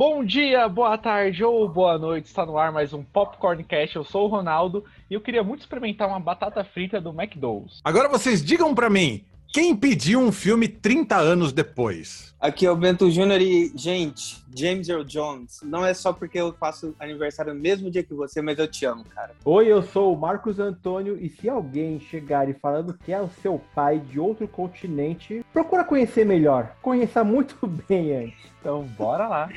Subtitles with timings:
[0.00, 2.24] Bom dia, boa tarde ou boa noite.
[2.24, 3.96] Está no ar mais um Popcorn Cast.
[3.96, 7.82] Eu sou o Ronaldo e eu queria muito experimentar uma batata frita do McDonald's.
[7.84, 12.32] Agora vocês digam pra mim, quem pediu um filme 30 anos depois?
[12.40, 16.54] Aqui é o Bento Júnior e, gente, James Earl Jones, não é só porque eu
[16.54, 19.32] faço aniversário no mesmo dia que você, mas eu te amo, cara.
[19.44, 23.28] Oi, eu sou o Marcos Antônio e se alguém chegar e falando que é o
[23.42, 26.74] seu pai de outro continente, procura conhecer melhor.
[26.80, 28.50] Conheça muito bem antes.
[28.60, 29.50] Então, bora lá.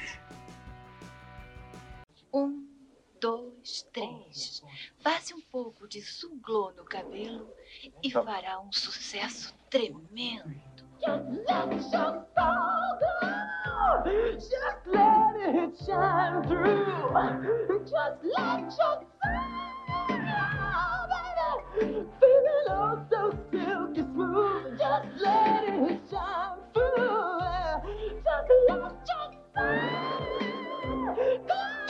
[2.34, 2.68] Um,
[3.22, 4.64] dois, três.
[5.04, 7.48] Passe um pouco de suglô no cabelo
[8.02, 10.52] e fará um sucesso tremendo.
[11.00, 13.14] Just let your soul go.
[14.34, 17.86] Just let it shine through.
[17.86, 19.06] Just let your soul
[20.10, 21.08] go,
[21.78, 22.08] baby.
[22.20, 24.80] Feeling oh so silky smooth.
[24.80, 27.40] Just let it shine through.
[28.24, 29.30] Just let your
[31.48, 31.83] soul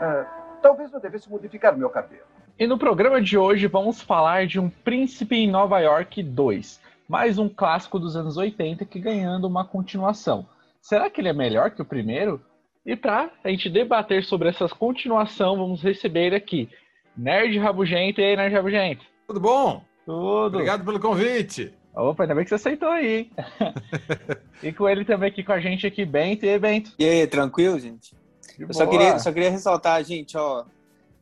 [0.00, 2.22] Ah, talvez eu devesse modificar meu cabelo.
[2.58, 7.38] E no programa de hoje vamos falar de Um Príncipe em Nova York 2, mais
[7.38, 10.46] um clássico dos anos 80 que ganhando uma continuação.
[10.80, 12.40] Será que ele é melhor que o primeiro?
[12.84, 16.68] E para a gente debater sobre essa continuação, vamos receber aqui
[17.16, 18.20] Nerd Rabugento.
[18.20, 19.04] E aí, Nerd Rabugento?
[19.26, 19.82] Tudo bom?
[20.04, 20.56] Tudo.
[20.56, 21.72] Obrigado pelo convite.
[21.94, 23.30] Opa, ainda bem que você aceitou aí, hein?
[24.62, 26.44] e com ele também aqui com a gente aqui, Bento.
[26.44, 26.92] E aí, Bento?
[26.98, 28.14] E aí, tranquilo, gente?
[28.56, 30.64] De Eu só queria, só queria ressaltar, gente, ó.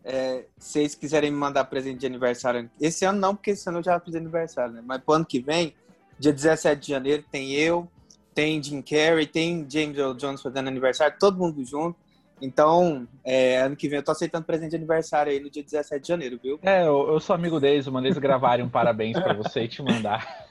[0.04, 3.78] é, se vocês quiserem me mandar presente de aniversário, esse ano não, porque esse ano
[3.78, 4.82] eu já fiz aniversário, né?
[4.84, 5.74] Mas pro ano que vem,
[6.18, 7.88] dia 17 de janeiro, tem eu,
[8.34, 11.96] tem Jim Carrey, tem James Earl Jones fazendo aniversário, todo mundo junto.
[12.40, 16.02] Então, é, ano que vem eu tô aceitando presente de aniversário aí no dia 17
[16.02, 16.58] de janeiro, viu?
[16.62, 19.68] É, eu, eu sou amigo deles, eu mandei eles gravarem um parabéns pra você e
[19.68, 20.48] te mandar.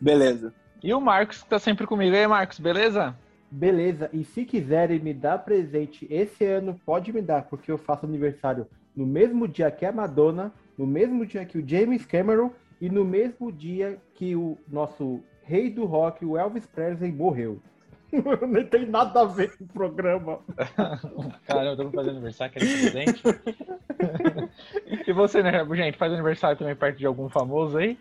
[0.00, 0.52] Beleza.
[0.82, 2.14] E o Marcos, que tá sempre comigo.
[2.14, 3.14] E aí, Marcos, beleza?
[3.50, 8.04] Beleza, e se quiserem me dar presente esse ano, pode me dar, porque eu faço
[8.04, 12.50] aniversário no mesmo dia que a Madonna, no mesmo dia que o James Cameron
[12.80, 17.60] e no mesmo dia que o nosso rei do rock, o Elvis Presley, morreu.
[18.48, 20.40] Nem tem nada a ver com o programa.
[21.46, 23.22] Caramba, eu tô fazendo aniversário, querendo presente.
[25.06, 27.98] e você, né, gente, faz aniversário também perto de algum famoso aí?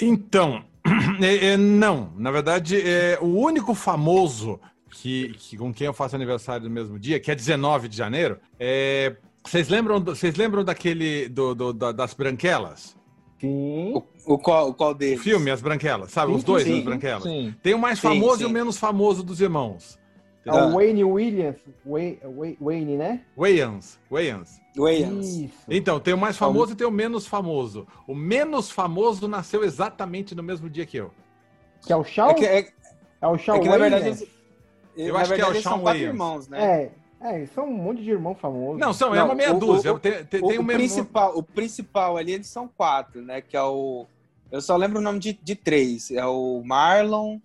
[0.00, 0.64] Então,
[1.22, 2.12] é, é, não.
[2.16, 4.60] Na verdade, é, o único famoso
[4.90, 8.38] que, que- com quem eu faço aniversário no mesmo dia, que é 19 de janeiro,
[8.58, 9.16] é.
[9.44, 12.94] Vocês lembram, do- vocês lembram daquele do, do- da- das branquelas?
[13.40, 13.94] Sim.
[13.94, 15.22] O, o qual, o qual O deles?
[15.22, 16.30] filme, as branquelas, sabe?
[16.32, 16.78] Sim, Os dois, sim.
[16.78, 17.22] as branquelas.
[17.22, 17.54] Sim.
[17.62, 19.98] Tem o mais Sim, famoso e o menos famoso dos irmãos.
[20.44, 22.18] É o Wayne Williams, Wayne,
[22.60, 23.22] Wayne, né?
[23.36, 24.58] Wayans, Wayans.
[24.76, 25.50] Wayans.
[25.68, 27.86] Então, tem o mais famoso e tem o menos famoso.
[28.06, 31.10] O menos famoso nasceu exatamente no mesmo dia que eu.
[31.82, 32.30] Que é o Shawn?
[32.30, 32.68] É que, é,
[33.22, 34.28] É o Shawn é que na verdade, Williams?
[34.96, 36.12] Eu acho que é o Shawn são quatro Wayans.
[36.14, 36.92] irmãos, né?
[37.20, 38.78] É, é, são um monte de irmão famoso.
[38.78, 39.92] Não, são, é uma meia o- dúzia.
[39.92, 40.78] o- tem tem, O, tem o o mesmo.
[40.80, 43.40] principal, o principal ali, eles são quatro, né?
[43.40, 44.06] Que é o.
[44.50, 46.10] Eu só lembro o nome de, de três.
[46.10, 47.38] É o Marlon,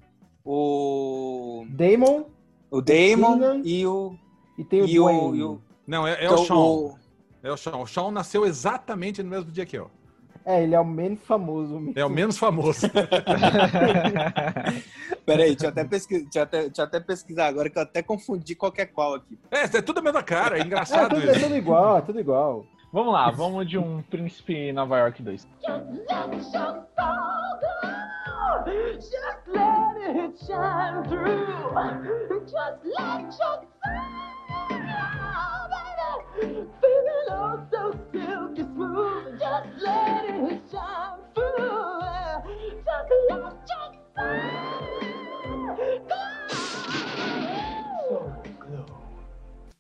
[0.60, 1.66] o.
[1.70, 2.26] Damon
[2.72, 4.16] O Damon e o.
[4.58, 6.56] e tem o E o, e o- Não, é, é que o Sean.
[6.56, 6.96] o-
[7.44, 7.78] É o Sean.
[7.78, 9.90] O Sean nasceu exatamente no mesmo dia que eu.
[10.46, 11.80] É, ele é o menos famoso.
[11.80, 11.94] mesmo.
[11.96, 12.88] É o menos famoso.
[15.26, 17.82] Peraí, deixa eu, até pesquisar, deixa, eu até, deixa eu até pesquisar agora que eu
[17.82, 19.40] até confundi qual que é qual aqui.
[19.50, 20.60] é, é tudo a mesma cara.
[20.60, 22.66] É É, engraçado tudo, é tudo igual, é tudo igual.
[22.94, 25.48] Vamos lá, vamos de Um Príncipe Nova York 2.
[33.26, 33.66] Just
[37.36, 39.40] oh so silky smooth.
[39.40, 42.02] Just let it shine through.
[42.86, 43.96] Just let your.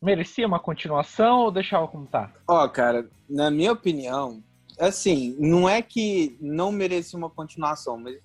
[0.01, 2.31] Merecia uma continuação ou deixava como tá?
[2.47, 4.43] Ó, cara, na minha opinião,
[4.79, 8.19] assim, não é que não merecia uma continuação, mas,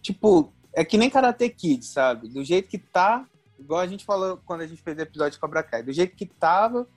[0.00, 2.28] tipo, é que nem Karate Kid, sabe?
[2.28, 3.26] Do jeito que tá,
[3.58, 6.16] igual a gente falou quando a gente fez o episódio de Cobra Kai, do jeito
[6.16, 6.88] que tava,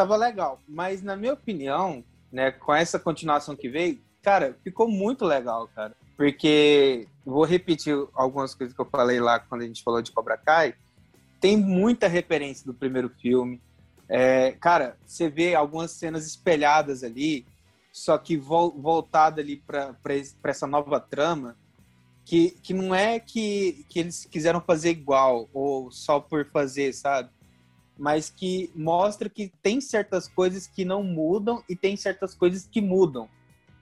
[0.00, 0.58] tava legal.
[0.66, 2.02] Mas, na minha opinião,
[2.32, 5.94] né, com essa continuação que veio, cara, ficou muito legal, cara.
[6.16, 10.38] Porque, vou repetir algumas coisas que eu falei lá quando a gente falou de Cobra
[10.38, 10.74] Kai,
[11.40, 13.60] tem muita referência do primeiro filme.
[14.08, 17.46] É, cara, você vê algumas cenas espelhadas ali,
[17.92, 19.94] só que vol voltada ali para
[20.44, 21.56] essa nova trama,
[22.24, 27.30] que, que não é que, que eles quiseram fazer igual ou só por fazer, sabe?
[28.00, 32.80] Mas que mostra que tem certas coisas que não mudam e tem certas coisas que
[32.80, 33.28] mudam.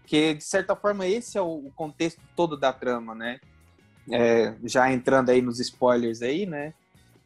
[0.06, 3.38] Que, de certa forma, esse é o contexto todo da trama, né?
[4.10, 6.72] é, já entrando aí nos spoilers aí, né?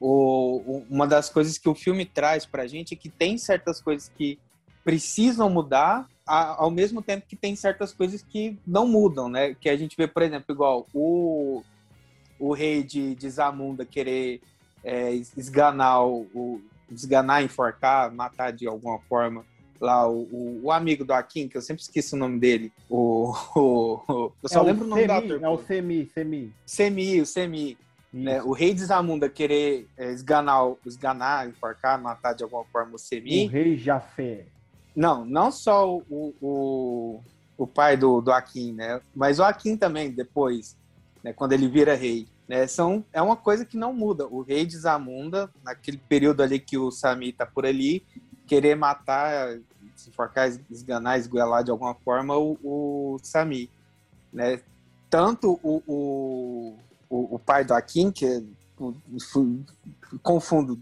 [0.00, 4.08] O, uma das coisas que o filme traz pra gente é que tem certas coisas
[4.08, 4.38] que
[4.84, 9.54] precisam mudar, ao mesmo tempo que tem certas coisas que não mudam, né?
[9.54, 11.62] Que a gente vê, por exemplo, igual o,
[12.38, 14.40] o rei de, de Zamunda querer
[14.82, 19.44] é, es- esganar, o, o- esganar, enforcar, matar de alguma forma
[19.80, 22.72] lá o, o, o amigo do Akin, que eu sempre esqueço o nome dele.
[22.88, 25.42] O, o- eu só é lembro o nome do Semi, ator.
[25.42, 25.58] É o.
[25.58, 26.52] Semi, Semi.
[26.64, 27.78] Semi, o Semi.
[28.12, 28.42] né?
[28.42, 33.46] O rei de Zamunda querer é, esganar, esganar, enforcar, matar de alguma forma o Semi.
[33.46, 34.44] O rei Jafé.
[34.94, 37.20] Não, não só o, o,
[37.56, 39.00] o pai do, do Akin, né?
[39.16, 40.76] Mas o Akin também, depois,
[41.24, 41.32] né?
[41.32, 42.28] quando ele vira rei.
[42.52, 42.66] Né?
[42.66, 44.26] São, é uma coisa que não muda.
[44.26, 48.04] O rei de Zamunda, naquele período ali que o Sami tá por ali,
[48.46, 49.58] querer matar,
[49.96, 53.70] se enforcar, esganar, esgoelar de alguma forma o, o Sami.
[54.30, 54.60] Né?
[55.08, 56.74] Tanto o, o,
[57.08, 58.42] o, o pai do Akin, que é,
[58.78, 58.94] o-
[60.22, 60.78] confundo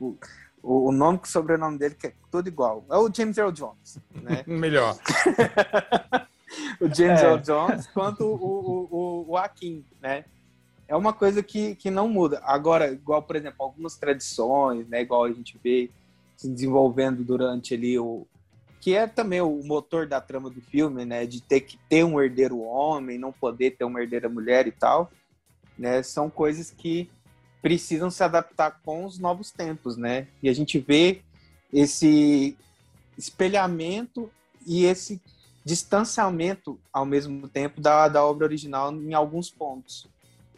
[0.00, 0.16] o,
[0.64, 2.84] o nome com o sobrenome dele, que é tudo igual.
[2.90, 4.42] É o James Earl Jones, né?
[4.48, 4.98] Melhor.
[6.80, 7.24] o James É.
[7.24, 10.24] Earl Jones quanto o, o, o, o Akin, né?
[10.86, 12.40] É uma coisa que, que não muda.
[12.44, 15.02] Agora, igual, por exemplo, algumas tradições, né?
[15.02, 15.90] Igual a gente vê
[16.36, 18.26] se desenvolvendo durante ali o...
[18.80, 21.24] Que é também o motor da trama do filme, né?
[21.24, 25.10] De ter que ter um herdeiro homem, não poder ter uma herdeira mulher e tal.
[25.78, 26.02] Né?
[26.02, 27.10] São coisas que
[27.62, 30.28] precisam se adaptar com os novos tempos, né?
[30.42, 31.22] E a gente vê
[31.72, 32.56] esse
[33.16, 34.30] espelhamento
[34.66, 35.18] e esse
[35.64, 40.06] distanciamento ao mesmo tempo da, da obra original em alguns pontos.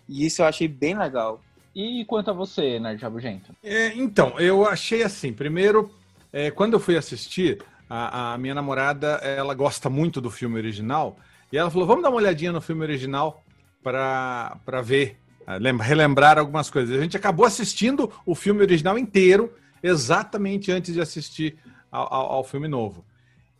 [0.08, 1.43] E isso eu achei bem legal.
[1.75, 3.55] E quanto a você, Nerd Rabugento?
[3.62, 5.91] É, então, eu achei assim, primeiro,
[6.32, 11.17] é, quando eu fui assistir, a, a minha namorada, ela gosta muito do filme original,
[11.53, 13.43] e ela falou, vamos dar uma olhadinha no filme original
[13.82, 15.19] para ver,
[15.61, 16.99] lem- relembrar algumas coisas.
[16.99, 21.56] A gente acabou assistindo o filme original inteiro, exatamente antes de assistir
[21.91, 23.05] ao, ao- ao filme novo.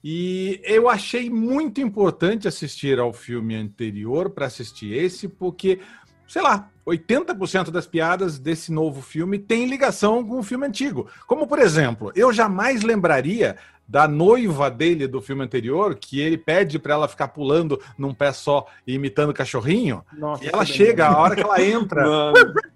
[0.03, 5.81] E eu achei muito importante assistir ao filme anterior para assistir esse, porque,
[6.27, 11.09] sei lá, 80% das piadas desse novo filme tem ligação com o filme antigo.
[11.27, 13.57] Como, por exemplo, eu jamais lembraria
[13.89, 18.33] da noiva dele do filme anterior, que ele pede para ela ficar pulando num pé
[18.33, 20.05] só e imitando cachorrinho.
[20.13, 22.05] Nossa, E ela que chega, a hora que ela entra.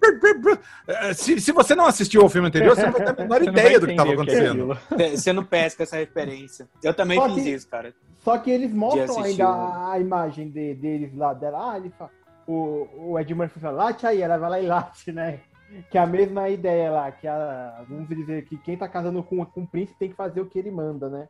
[1.13, 3.79] Se, se você não assistiu ao filme anterior, você não vai ter a menor ideia
[3.79, 5.17] do que estava entender o é acontecendo.
[5.17, 6.67] Você não pesca essa referência.
[6.83, 7.93] Eu também Só fiz que- isso, cara.
[8.23, 11.73] Só que eles mostram ainda o- a, a imagem de- deles lá dela.
[11.73, 12.11] Ah, ele fala,
[12.51, 15.39] o, o Ed Murphy fala, late aí, ela vai lá e late, né?
[15.89, 19.45] Que é a mesma ideia lá, que a, vamos dizer que quem tá casando com,
[19.45, 21.27] com o príncipe tem que fazer o que ele manda, né?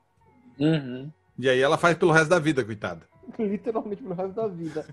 [0.60, 1.10] Uhum.
[1.38, 3.02] E aí ela faz pelo resto da vida, coitada.
[3.38, 4.86] Literalmente pro resto da vida.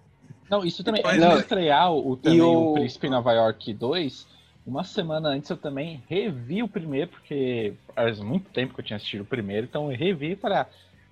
[0.50, 1.02] Não, isso também.
[1.02, 1.34] Mas Antes não.
[1.36, 4.26] de estrear o, também o- o Príncipe em Nova York 2,
[4.66, 8.96] uma semana antes eu também revi o primeiro, porque faz muito tempo que eu tinha
[8.96, 10.66] assistido o primeiro, então eu revi para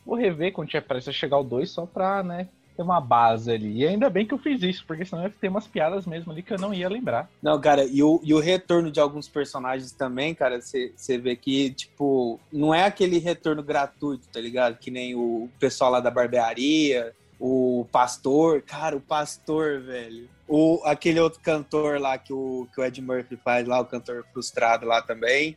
[0.05, 3.79] vou rever quando tiver parece chegar o 2 só pra, né, ter uma base ali.
[3.79, 6.43] E ainda bem que eu fiz isso, porque senão ia ter umas piadas mesmo ali
[6.43, 7.29] que eu não ia lembrar.
[7.43, 11.71] Não, cara, e o, e o retorno de alguns personagens também, cara, você vê que,
[11.71, 14.77] tipo, não é aquele retorno gratuito, tá ligado?
[14.79, 20.29] Que nem o pessoal lá da barbearia, o pastor, cara, o pastor, velho.
[20.49, 24.25] O, aquele outro cantor lá que o, que o Ed Murphy faz lá, o cantor
[24.33, 25.57] frustrado lá também.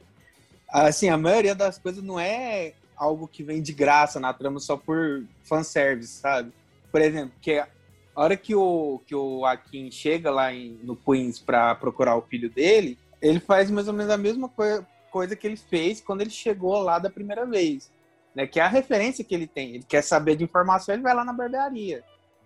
[0.68, 4.76] Assim, a maioria das coisas não é algo que vem de graça na trama só
[4.76, 6.52] por fanservice, sabe?
[6.92, 7.68] Por exemplo, que a
[8.16, 12.50] hora que o, que o Akin chega lá em- no Queens pra procurar o filho
[12.50, 16.30] dele, ele faz mais ou menos a mesma coi- coisa que ele fez quando ele
[16.30, 17.92] chegou lá da primeira vez.
[18.36, 18.46] Né?
[18.48, 19.76] Que é a referência que ele tem.
[19.76, 22.04] Ele quer saber de informação, ele vai lá na barbearia.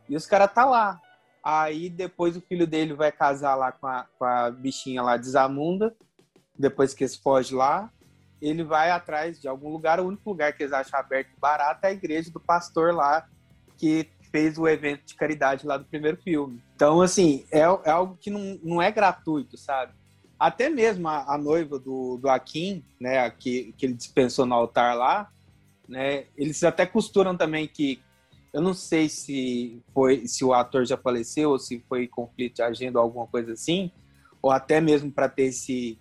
[0.08, 1.00] E os caras tá lá.
[1.44, 5.28] Aí depois o filho dele vai casar lá com a, com a bichinha lá de
[5.30, 5.94] Zamunda.
[6.58, 7.92] Depois que eles fogem lá,
[8.42, 10.00] ele vai atrás de algum lugar.
[10.00, 13.28] O único lugar que eles acham aberto e barato é a igreja do pastor lá,
[13.78, 16.60] que fez o evento de caridade lá do primeiro filme.
[16.75, 19.94] Então, assim, é, é algo que não, não é gratuito, sabe?
[20.40, 24.56] Até mesmo a, a noiva do, do Akin, né, a que, que ele dispensou no
[24.56, 25.32] altar lá,
[25.88, 28.02] né, eles até costuram também que
[28.52, 32.62] eu não sei se foi se o ator já faleceu ou se foi conflito de
[32.63, 33.92] agenda ou alguma coisa assim,
[34.42, 35.98] ou até mesmo para ter esse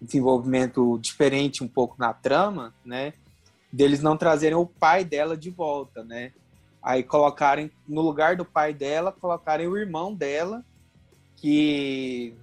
[0.00, 3.12] desenvolvimento diferente um pouco na trama, né?
[3.72, 6.32] Deles não trazerem o pai dela de volta, né?
[6.82, 10.64] Aí colocarem no lugar do pai dela, colocarem o irmão dela
[11.36, 12.34] que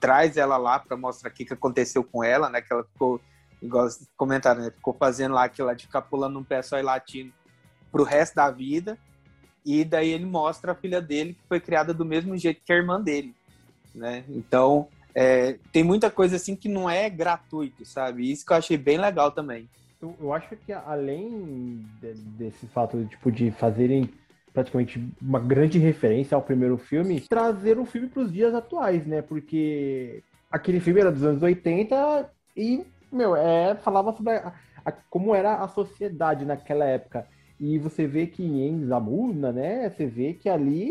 [0.00, 2.60] traz ela lá para mostrar o que, que aconteceu com ela, né?
[2.60, 3.20] Que ela ficou
[3.60, 4.70] igual comentaram, né?
[4.70, 7.32] Ficou fazendo lá aquilo de ficar pulando um pé só e latindo
[7.90, 8.98] pro resto da vida.
[9.64, 12.76] E daí ele mostra a filha dele que foi criada do mesmo jeito que a
[12.76, 13.34] irmã dele.
[13.94, 14.24] né?
[14.28, 18.30] Então, é, tem muita coisa assim que não é gratuito, sabe?
[18.30, 19.68] Isso que eu achei bem legal também.
[20.04, 24.10] Eu, eu acho que além de- desse fato tipo, de fazerem
[24.52, 29.22] praticamente uma grande referência ao primeiro filme, trazer o filme para os dias atuais, né?
[29.22, 34.52] Porque aquele filme era dos anos 80 e, meu, é, falava sobre a-
[34.84, 37.26] a- como era a sociedade naquela época.
[37.58, 39.88] E você vê que em Zamunda, né?
[39.88, 40.90] Você vê que ali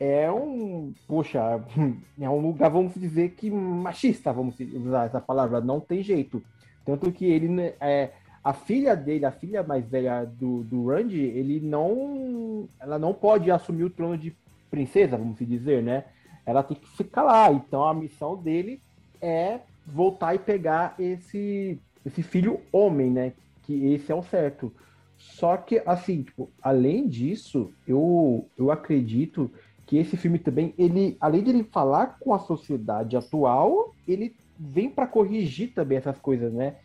[0.00, 1.40] é um, poxa,
[2.20, 6.42] é um lugar, vamos dizer que machista, vamos usar essa palavra, não tem jeito.
[6.84, 8.10] Tanto que ele, né, é,
[8.42, 13.50] a filha dele, a filha mais velha do, do Randy, ele não, ela não pode
[13.50, 14.34] assumir o trono de
[14.70, 16.04] princesa, vamos dizer, né?
[16.46, 17.52] Ela tem que ficar lá.
[17.52, 18.80] Então a missão dele
[19.20, 23.32] é voltar e pegar esse, esse filho homem, né?
[23.62, 24.72] Que esse é o certo.
[25.18, 29.50] Só que, assim, tipo, além disso, eu, eu acredito
[29.86, 34.88] que esse filme também, ele, além de ele falar com a sociedade atual, ele vem
[34.88, 36.76] para corrigir também essas coisas, né?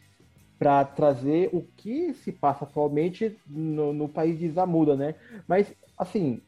[0.58, 5.16] Para trazer o que se passa atualmente no, no país de Zamuda, né?
[5.48, 6.42] Mas, assim,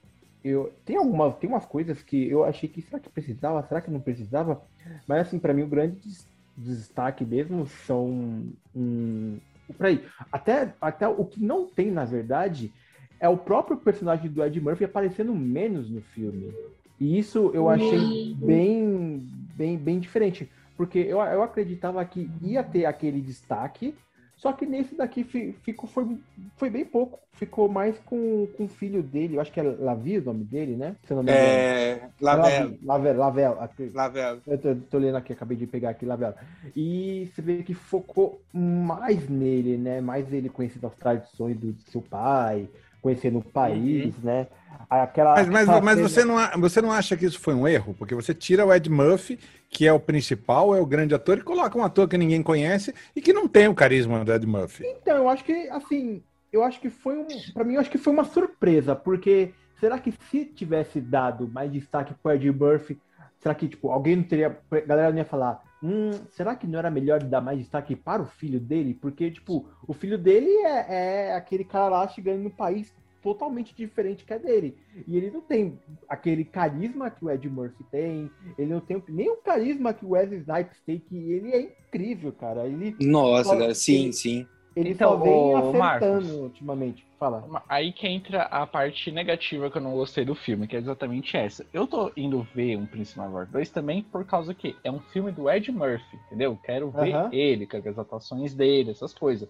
[0.43, 3.91] eu tem algumas, tem umas coisas que eu achei que será que precisava, será que
[3.91, 4.61] não precisava?
[5.07, 9.37] Mas, assim, para mim o grande des- destaque mesmo são um,
[9.77, 12.71] Peraí, até, até o que não tem, na verdade,
[13.19, 16.53] é o próprio personagem do Ed Murphy aparecendo menos no filme.
[16.99, 17.99] E isso eu achei
[18.33, 19.19] bem,
[19.55, 20.49] bem, bem diferente.
[20.77, 23.96] Porque eu, eu acreditava que ia ter aquele destaque,
[24.36, 26.17] só que nesse daqui fi- ficou, foi,
[26.55, 27.19] foi bem pouco.
[27.34, 30.75] Ficou mais com, com o filho dele, eu acho que é Lavi o nome dele,
[30.75, 30.96] né?
[31.03, 31.48] Se não me engano.
[31.48, 34.41] É, Lavelle, Lavel, Lavel, aquele- Lavelle.
[34.48, 36.36] eu tô, tô lendo aqui, acabei de pegar aqui, Labela.
[36.75, 40.01] E você vê que focou mais nele, né?
[40.01, 42.67] Mais ele conhecendo as tradições do seu pai,
[43.07, 44.47] conhecendo o país, né?
[44.89, 47.93] Aquela, Mas, mas, aquela mas você, não, você não acha que isso foi um erro?
[47.97, 51.41] Porque você tira o Ed Murphy, que é o principal, é o grande ator, e
[51.41, 54.85] coloca um ator que ninguém conhece e que não tem o carisma do Ed Murphy.
[54.85, 56.21] Então, eu acho que, assim,
[56.51, 57.27] eu acho que foi um.
[57.53, 61.71] Pra mim, eu acho que foi uma surpresa, porque será que se tivesse dado mais
[61.71, 62.97] destaque pro Ed Murphy,
[63.39, 64.57] será que, tipo, alguém não teria.
[64.71, 68.22] A galera não ia falar, hum, será que não era melhor dar mais destaque para
[68.22, 68.93] o filho dele?
[68.93, 74.24] Porque, tipo, o filho dele é, é aquele cara lá chegando no país totalmente diferente
[74.24, 74.77] que é dele.
[75.07, 79.29] E ele não tem aquele carisma que o Ed Murphy tem, ele não tem nem
[79.29, 82.65] o carisma que o Wesley Snipes tem, que ele é incrível, cara.
[82.65, 84.48] Ele Nossa, cara, sim, sim.
[84.77, 86.34] Ele Então, só vem acertando Marcos.
[86.43, 87.05] ultimamente.
[87.19, 87.43] Fala.
[87.67, 91.36] Aí que entra a parte negativa que eu não gostei do filme, que é exatamente
[91.36, 91.65] essa.
[91.74, 95.31] Eu tô indo ver um Príncipe York 2 também por causa que é um filme
[95.31, 96.57] do Ed Murphy, entendeu?
[96.63, 97.29] Quero ver Aham.
[97.31, 99.50] ele, quero ver as atuações dele, essas coisas.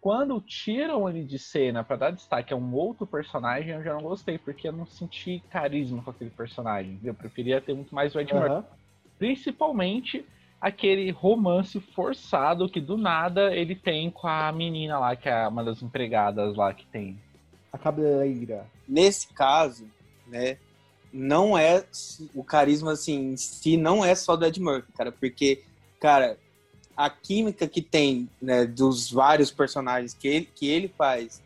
[0.00, 4.02] Quando tiram ele de cena pra dar destaque a um outro personagem, eu já não
[4.02, 6.94] gostei, porque eu não senti carisma com aquele personagem.
[6.94, 7.12] entendeu?
[7.12, 8.64] Eu preferia ter muito mais o Ed Murphy.
[9.18, 10.24] Principalmente
[10.62, 15.64] aquele romance forçado que do nada ele tem com a menina lá, que é uma
[15.64, 17.18] das empregadas lá que tem.
[17.72, 18.64] A cabeleira.
[18.88, 19.90] Nesse caso,
[20.24, 20.58] né,
[21.12, 21.84] não é
[22.32, 25.64] o carisma assim, em si não é só do Ed Murphy, cara, porque,
[25.98, 26.38] cara,
[26.96, 31.42] a química que tem, né, dos vários personagens que ele, que ele faz,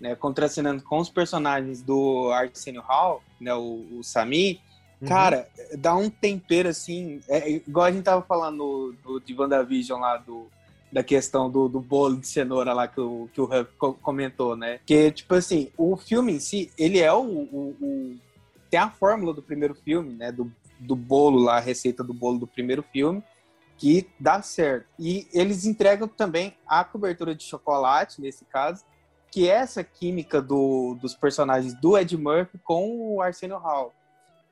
[0.00, 4.60] né, contracenando com os personagens do Arsenio Hall, né, o, o Sami,
[5.06, 10.00] cara, dá um tempero assim, é, igual a gente tava falando do, do, de WandaVision
[10.00, 10.46] lá, do,
[10.92, 14.80] da questão do, do bolo de cenoura lá que o, que o co- comentou, né?
[14.84, 18.16] Que, tipo assim, o filme em si, ele é o, o- o-
[18.68, 20.30] Tem a fórmula do primeiro filme, né?
[20.32, 23.22] Do, do bolo lá, a receita do bolo do primeiro filme,
[23.78, 24.86] que dá certo.
[24.98, 28.84] E eles entregam também a cobertura de chocolate, nesse caso,
[29.30, 33.94] que é essa química do, dos personagens do Ed Murphy com o Arsenio Hall.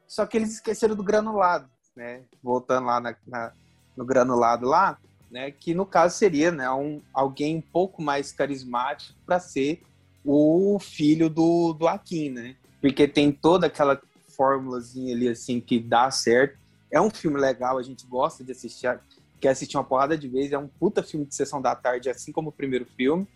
[0.08, 2.22] Só que eles esqueceram do granulado, né?
[2.42, 3.52] Voltando lá na- na-
[3.94, 4.98] no granulado lá,
[5.30, 5.50] né?
[5.50, 6.68] Que no caso seria, né?
[6.70, 9.82] Um, alguém um pouco mais carismático para ser
[10.24, 12.56] o filho do, do Akin, né?
[12.80, 14.00] Porque tem toda aquela
[14.34, 16.56] fórmulazinha ali assim que dá certo.
[16.90, 18.98] É um filme legal, a gente gosta de assistir,
[19.38, 22.32] quer assistir uma porrada de vezes, é um puta filme de sessão da tarde, assim
[22.32, 23.26] como o primeiro filme,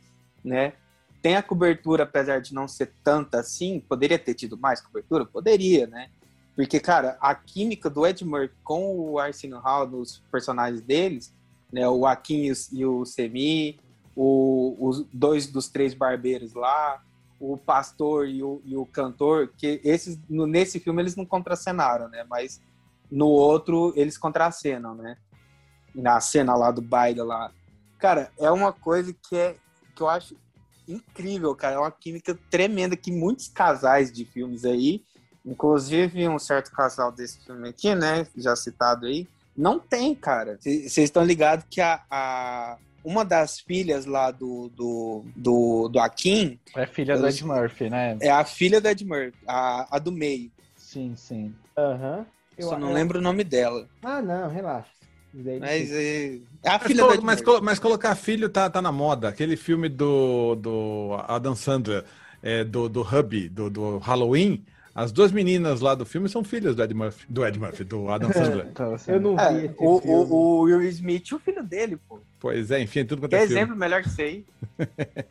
[0.42, 0.72] né?
[1.20, 5.26] Tem a cobertura, apesar de não ser tanta assim, poderia ter tido mais cobertura?
[5.26, 6.08] Poderia, né?
[6.54, 11.34] Porque, cara, a química do Ed Murphy com o Arsenio Hall, nos personagens deles,
[11.72, 11.88] né?
[11.88, 13.80] O Akin e o- Semi,
[14.14, 17.02] o- os dois dos três barbeiros lá,
[17.40, 22.08] o pastor e o, e o cantor, que esses, no- nesse filme eles não contracenaram,
[22.08, 22.24] né?
[22.28, 22.60] Mas
[23.10, 25.16] no outro eles contracenam, né?
[25.94, 27.50] Na cena lá do baile lá.
[27.98, 29.56] Cara, é uma coisa que, é,
[29.96, 30.36] que eu acho
[30.86, 31.76] incrível, cara.
[31.76, 35.02] É uma química tremenda que muitos casais de filmes aí
[35.44, 38.26] Inclusive, um certo casal desse filme aqui, né?
[38.36, 40.56] Já citado aí, não tem, cara.
[40.60, 46.58] Vocês estão ligados que a, a- uma das filhas lá do, do, do, do Akin
[46.76, 48.16] É filha do Ed Murphy, né?
[48.20, 50.50] é a filha do Ed Murphy, a, a do meio.
[50.76, 51.52] Sim, sim.
[51.76, 52.24] Aham.
[52.56, 53.88] Eu- Só não eu- lembro o nome dela.
[54.02, 54.90] Ah, não, relaxa.
[55.34, 58.92] Mas é, é a Mas, filha colo- mas, colo- mas colocar filho tá, tá na
[58.92, 59.28] moda.
[59.30, 62.04] Aquele filme do, do Adam Sandler,
[62.42, 64.62] é, do, do Hubby, do, do Halloween,
[64.94, 68.08] as duas meninas lá do filme são filhas do Ed Murphy, do Ed Murphy, do
[68.10, 68.66] Adam Sandler.
[68.70, 70.14] Então, assim, Eu não vi É, esse o, filme.
[70.14, 72.18] o, o Will Smith e o filho dele, pô.
[72.38, 73.54] pois é, enfim, tudo quanto Que é filme.
[73.54, 74.44] exemplo melhor que aí.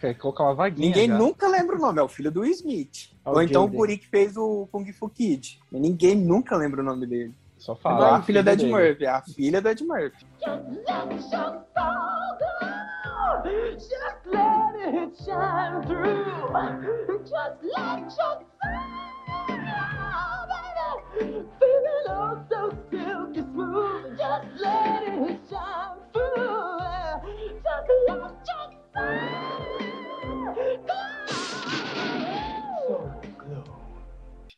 [0.00, 0.88] Quer colocar uma vaguinha.
[0.88, 1.16] Ninguém já.
[1.16, 3.10] nunca lembra o nome, é o filho do Will Smith.
[3.24, 5.58] É Ou então o guri que fez o Kung Fu Kid.
[5.72, 7.32] Ninguém nunca lembra o nome dele.
[7.64, 8.16] Só falar.
[8.16, 8.70] a filha do Ed dele.
[8.70, 10.26] Murphy, é a filha do Ed Murphy.
[24.14, 24.84] Just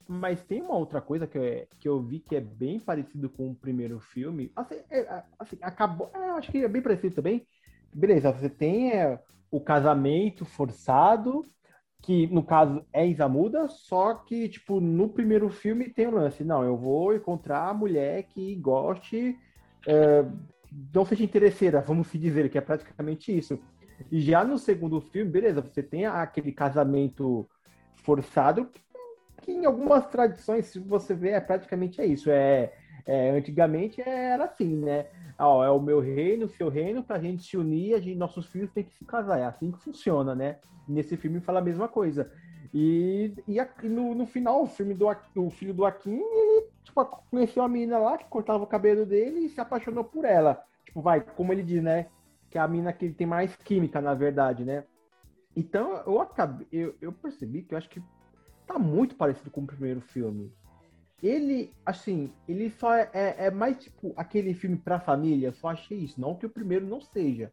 [0.08, 3.50] Mas tem uma outra coisa que, eu- que eu vi que é bem parecido com
[3.50, 4.52] o primeiro filme.
[4.54, 6.10] Assim, é, assim, acabou.
[6.14, 7.44] é, acho que é bem parecido também.
[7.92, 9.20] Beleza, você tem é,
[9.50, 11.44] o casamento forçado,
[12.02, 16.44] que no caso é Isa Muda, só que, tipo, no primeiro filme tem o lance.
[16.44, 19.36] Não, eu vou encontrar a mulher que goste,
[19.88, 20.24] é,
[20.94, 23.58] não seja interesseira, vamos se dizer, que é praticamente isso.
[24.10, 27.48] E já no segundo filme, beleza, você tem aquele casamento
[28.04, 28.70] forçado,
[29.46, 32.30] que em algumas tradições, se você ver, é praticamente é isso.
[32.30, 32.72] É,
[33.06, 35.06] é, antigamente era assim, né?
[35.38, 38.46] Ó, é o meu reino, o seu reino, pra gente se unir, a gente, nossos
[38.46, 39.38] filhos têm que se casar.
[39.38, 40.58] É assim que funciona, né?
[40.88, 42.30] Nesse filme fala a mesma coisa.
[42.74, 47.04] E, e a- no, no final, o filme do o filho do Akin, ele tipo,
[47.30, 50.60] conheceu a menina lá que cortava o cabelo dele e se apaixonou por ela.
[50.84, 52.06] Tipo, vai, como ele diz, né?
[52.50, 54.84] Que é a mina que tem mais química, na verdade, né?
[55.56, 58.02] Então, eu acabei, eu, eu percebi que eu acho que
[58.66, 60.52] tá muito parecido com o primeiro filme.
[61.22, 65.68] Ele, assim, ele só é, é, é mais tipo aquele filme pra família, eu só
[65.68, 66.20] achei isso.
[66.20, 67.50] Não que o primeiro não seja,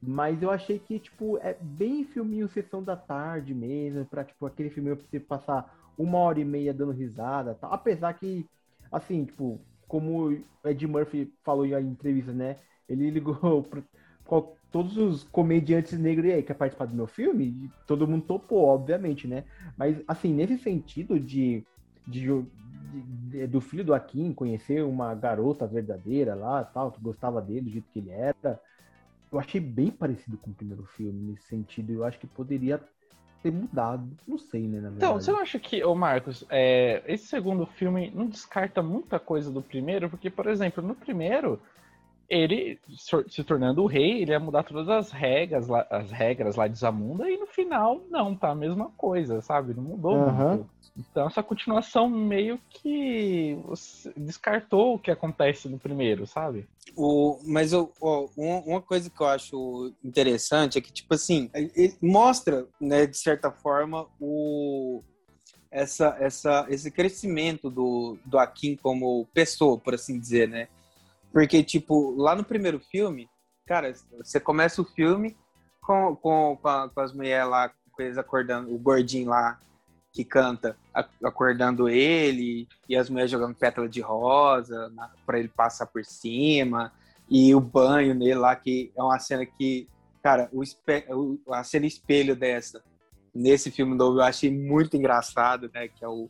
[0.00, 4.70] mas eu achei que, tipo, é bem filminho sessão da tarde mesmo, pra, tipo, aquele
[4.70, 7.72] filme pra você passar uma hora e meia dando risada, tal.
[7.72, 8.48] apesar que,
[8.90, 12.56] assim, tipo, como o Ed Murphy falou em entrevista, né,
[12.88, 13.82] ele ligou pra
[14.70, 17.44] todos os comediantes negros, e aí, quer participar do meu filme?
[17.46, 19.44] E todo mundo topou, obviamente, né,
[19.76, 21.64] mas, assim, nesse sentido de,
[22.06, 22.42] de, de-
[23.30, 27.70] de- do filho do Akin conhecer uma garota verdadeira lá, tal, que gostava dele do
[27.70, 28.60] jeito que ele era,
[29.32, 31.92] eu achei bem parecido com o primeiro filme nesse sentido.
[31.92, 32.80] Eu acho que poderia
[33.42, 34.08] ter mudado.
[34.26, 34.96] Não sei, né, na verdade.
[34.96, 39.50] Então, você não acha que, ô Marcos, é, esse segundo filme não descarta muita coisa
[39.50, 40.10] do primeiro?
[40.10, 41.60] Porque, por exemplo, no primeiro,
[42.30, 42.78] ele
[43.28, 46.78] se tornando o rei, ele ia mudar todas as regras lá, as regras lá de
[46.78, 49.74] Zamunda, e no final, não, tá a mesma coisa, sabe?
[49.74, 50.50] Não mudou Aham.
[50.56, 50.70] muito.
[50.96, 56.68] Então, essa continuação meio que você descartou o que acontece no primeiro, sabe?
[56.96, 61.50] O, mas eu, ó, uma, uma coisa que eu acho interessante é que, tipo assim,
[61.52, 65.02] ele mostra, né, de certa forma, o,
[65.70, 70.68] essa, essa, esse crescimento do, do Akin como pessoa, por assim dizer, né?
[71.32, 73.28] Porque, tipo, lá no primeiro filme,
[73.66, 75.36] cara, você começa o filme
[75.80, 79.58] com, com, com, a- com as mulheres lá, com eles acordando, o gordinho lá
[80.12, 80.76] que canta,
[81.22, 86.92] acordando ele, e as mulheres jogando pétala de rosa na, pra ele passar por cima,
[87.28, 89.88] e o banho nele lá, que é uma cena que,
[90.20, 92.82] cara, o- a cena espelho dessa,
[93.32, 96.28] nesse filme novo, eu achei muito engraçado, né, que é o,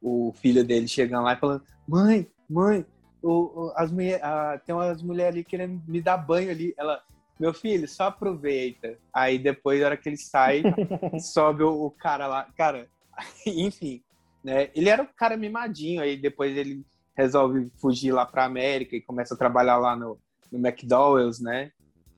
[0.00, 2.86] o filho dele chegando lá e falando, mãe, mãe,
[3.28, 7.02] o, as mulher, ah, tem umas mulheres ali querendo me dar banho ali, ela...
[7.38, 8.96] Meu filho, só aproveita.
[9.12, 10.62] Aí depois, na hora que ele sai,
[11.20, 12.48] sobe o, o cara lá.
[12.56, 12.88] Cara,
[13.46, 14.02] enfim,
[14.42, 14.70] né?
[14.74, 16.82] Ele era um cara mimadinho, aí depois ele
[17.16, 20.18] resolve fugir lá pra América e começa a trabalhar lá no,
[20.52, 21.72] no McDonald's, né?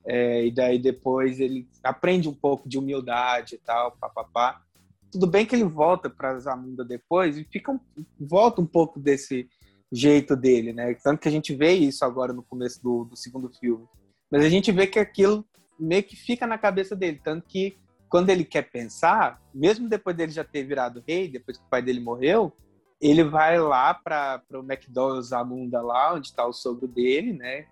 [0.05, 4.63] É, e daí depois ele aprende um pouco de humildade e tal, papapá.
[5.11, 7.81] Tudo bem que ele volta pra Zamunda depois e fica um-
[8.19, 9.49] volta um pouco desse
[9.91, 10.95] jeito dele, né?
[10.95, 13.87] Tanto que a gente vê isso agora no começo do, do segundo filme.
[14.31, 15.45] Mas a gente vê que aquilo
[15.79, 20.33] meio que fica na cabeça dele, tanto que quando ele quer pensar, mesmo depois dele
[20.33, 22.53] já ter virado rei, depois que o pai dele morreu,
[23.01, 27.67] ele vai lá para o McDonald's Zamunda lá, onde está o sogro dele, né?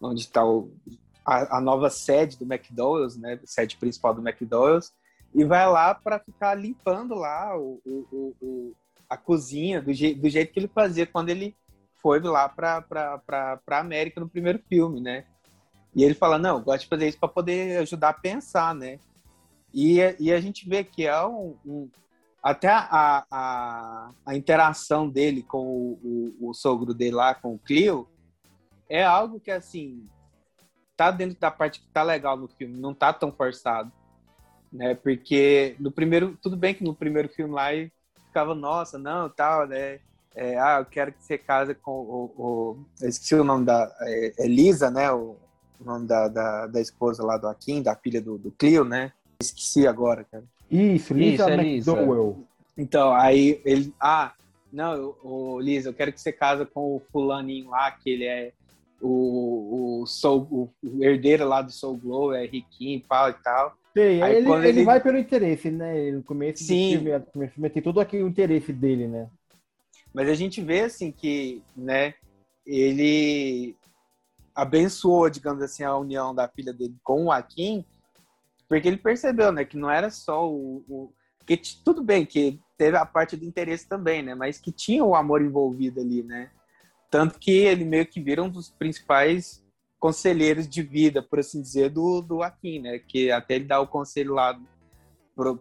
[0.00, 0.42] Onde está
[1.26, 3.40] a, a nova sede do McDonald's, né?
[3.44, 4.92] Sede principal do McDonald's,
[5.34, 8.72] e vai lá para ficar limpando lá o, o, o,
[9.08, 11.56] a cozinha do, je do jeito que ele fazia quando ele
[12.02, 15.24] foi lá pra América no primeiro filme, né?
[15.94, 19.00] E ele fala, não, gosto de fazer isso para poder ajudar a pensar, né?
[19.72, 21.90] E, e a gente vê que é um, um
[22.42, 27.58] até a, a, a, interação dele com o, o, o, sogro dele lá, com o
[27.58, 28.08] Clio,
[28.88, 30.06] é algo que, assim,
[30.96, 33.92] tá dentro da parte que tá legal no filme, não tá tão forçado,
[34.72, 34.94] né?
[34.94, 37.74] Porque no primeiro, tudo bem que no primeiro filme lá
[38.28, 39.98] ficava, nossa, não, tal, né?
[40.34, 43.92] É, ah, eu quero que você case com o, o eu esqueci o nome da
[44.02, 45.10] é, Elisa, né?
[45.10, 45.36] O,
[45.80, 49.12] o nome da, da, da, esposa lá do Akin, da filha do, do Clio, né?
[49.40, 50.44] Esqueci agora, cara.
[50.70, 52.44] Isso, Lisa Isso, é McDowell.
[52.76, 53.92] Então, aí ele.
[54.00, 54.32] Ah,
[54.72, 58.52] não, o Lisa, eu quero que você casa com o fulaninho lá, que ele é
[59.00, 63.76] o, o, Soul, o, herdeiro lá do Soul Glow, é riquinho pau, e tal.
[64.02, 66.10] Aí ele, ele, ele, vai pelo interesse, né?
[66.10, 66.98] No começo Sim.
[66.98, 69.28] do filme, tem todo aquele interesse dele, né?
[70.12, 72.14] Mas a gente vê, assim, que, né,
[72.66, 73.76] ele
[74.54, 77.84] abençoou, digamos assim, a união da filha dele com o Akin,
[78.68, 81.12] porque ele percebeu, né, que não era só o, o
[81.46, 85.14] que tudo bem que teve a parte do interesse também, né, mas que tinha o
[85.14, 86.50] amor envolvido ali, né,
[87.08, 89.64] tanto que ele meio que vira um dos principais
[89.98, 93.86] conselheiros de vida, por assim dizer, do, do Akin, né, que até ele dá o
[93.86, 94.58] conselho lá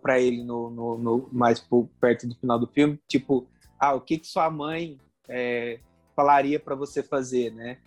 [0.01, 1.63] para ele no, no, no, mais
[1.99, 3.47] perto do final do filme, tipo,
[3.79, 4.97] ah, o que que sua mãe
[5.29, 5.79] é,
[6.15, 7.77] falaria para você fazer, né?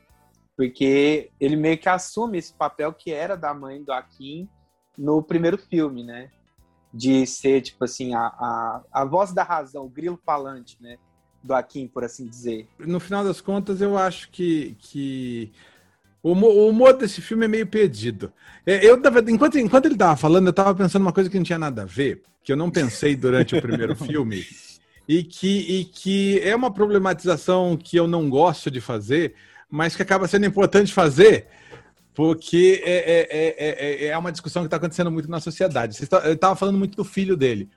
[0.56, 4.48] Porque ele meio que assume esse papel que era da mãe do Akin
[4.96, 6.30] no primeiro filme, né?
[6.92, 10.96] De ser, tipo assim, a, a, a voz da razão, o grilo falante, né?
[11.42, 12.68] Do Akin, por assim dizer.
[12.78, 15.52] No final das contas, eu acho que, que
[16.22, 16.32] o,
[16.68, 18.32] humor desse filme é meio perdido.
[18.66, 21.58] É, eu, enquanto, enquanto ele estava falando, eu estava pensando uma coisa que não tinha
[21.58, 24.44] nada a ver, que eu não pensei durante o primeiro filme,
[25.08, 29.34] e que, e que é uma problematização que eu não gosto de fazer,
[29.68, 31.46] mas que acaba sendo importante fazer,
[32.14, 35.96] porque é, é, é, é uma discussão que está acontecendo muito na sociedade.
[35.96, 37.70] Você estava falando muito do filho dele.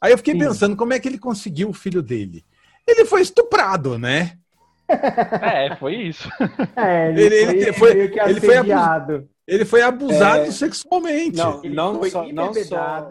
[0.00, 0.40] Aí eu fiquei Sim.
[0.40, 2.44] pensando como é que ele conseguiu o filho dele.
[2.86, 4.38] Ele foi estuprado, né?
[4.88, 6.28] É, foi isso.
[6.76, 9.28] É, ele, ele, foi, ele, foi, ele, foi, abusado.
[9.46, 11.36] ele foi abusado sexualmente.
[11.36, 13.08] Não, não, foi só, não só.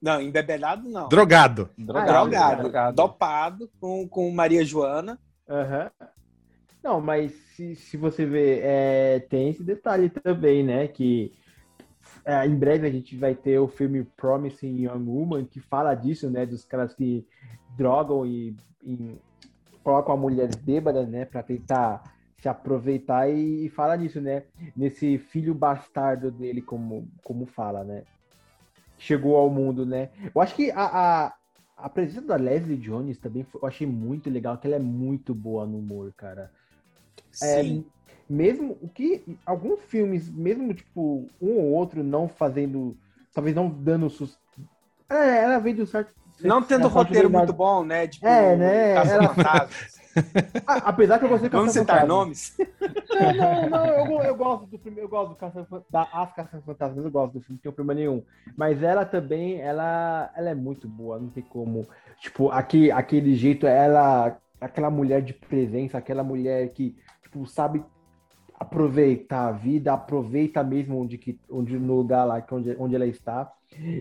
[0.00, 1.08] Não, embebedado não.
[1.08, 1.70] Drogado.
[1.76, 2.30] Drogado.
[2.30, 2.96] drogado, drogado.
[2.96, 5.18] Dopado com, com Maria Joana.
[5.48, 6.08] Uhum.
[6.82, 10.86] Não, mas se, se você ver, é, tem esse detalhe também, né?
[10.86, 11.32] Que
[12.24, 16.30] é, em breve a gente vai ter o filme Promising Young Woman, que fala disso,
[16.30, 16.46] né?
[16.46, 17.26] Dos caras que
[17.76, 19.16] drogam e, e
[19.88, 21.24] colocam a mulher bêbada, né?
[21.24, 22.02] Pra tentar
[22.42, 24.42] se aproveitar e, e fala nisso, né?
[24.76, 28.02] Nesse filho bastardo dele, como, como fala, né?
[28.98, 30.10] Chegou ao mundo, né?
[30.34, 31.34] Eu acho que a, a,
[31.74, 35.66] a presença da Leslie Jones também eu achei muito legal, que ela é muito boa
[35.66, 36.52] no humor, cara.
[37.42, 37.84] É, Sim.
[38.04, 42.94] É, mesmo o que alguns filmes, mesmo tipo um ou outro não fazendo,
[43.32, 44.38] talvez não dando sus...
[45.08, 48.06] é, ela veio do certo não tendo roteiro muito bom, né?
[48.06, 48.92] Tipo, é, né?
[48.94, 49.68] Ela...
[50.66, 52.56] Apesar que eu gostei de Vamos citar nomes?
[53.10, 53.32] Não,
[53.70, 57.04] não, não, eu, eu gosto do filme, eu gosto do Caça da As Caças Fantasmas,
[57.04, 58.22] eu gosto do filme, não tem problema nenhum.
[58.56, 61.86] Mas ela também, ela, ela é muito boa, não tem como.
[62.20, 67.84] Tipo, aqui, aquele jeito, ela, aquela mulher de presença, aquela mulher que tipo, sabe
[68.58, 73.06] aproveitar a vida, aproveita mesmo onde, que, onde no lugar lá que onde, onde ela
[73.06, 73.52] está.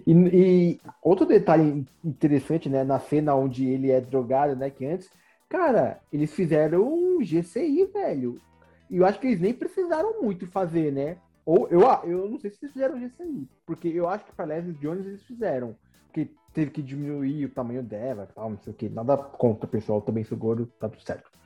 [0.05, 5.09] E, e, outro detalhe interessante, né, na cena onde ele é drogado, né, que antes,
[5.47, 8.39] cara, eles fizeram um GCI, velho.
[8.89, 11.17] E eu acho que eles nem precisaram muito fazer, né?
[11.45, 14.73] Ou eu, eu não sei se eles fizeram GCI, porque eu acho que para Leslie
[14.75, 15.75] Jones eles fizeram,
[16.07, 20.01] porque teve que diminuir o tamanho dela, tal, não sei o que, nada contra, pessoal,
[20.01, 21.36] também sou gordo, tá tudo certo.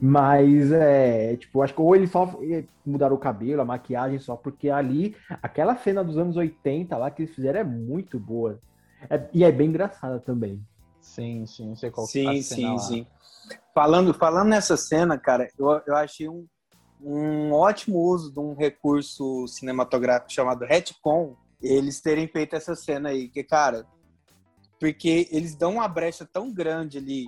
[0.00, 2.38] Mas é, tipo, acho que ou eles só
[2.84, 7.22] mudaram o cabelo, a maquiagem só, porque ali, aquela cena dos anos 80 lá que
[7.22, 8.60] eles fizeram é muito boa.
[9.08, 10.60] É, e é bem engraçada também.
[11.00, 12.78] Sim, sim, não sei qual Sim, sim, lá.
[12.78, 13.06] sim.
[13.74, 16.46] Falando, falando nessa cena, cara, eu, eu achei um,
[17.00, 23.28] um ótimo uso de um recurso cinematográfico chamado retcon, eles terem feito essa cena aí,
[23.28, 23.86] que, cara,
[24.80, 27.26] porque eles dão uma brecha tão grande ali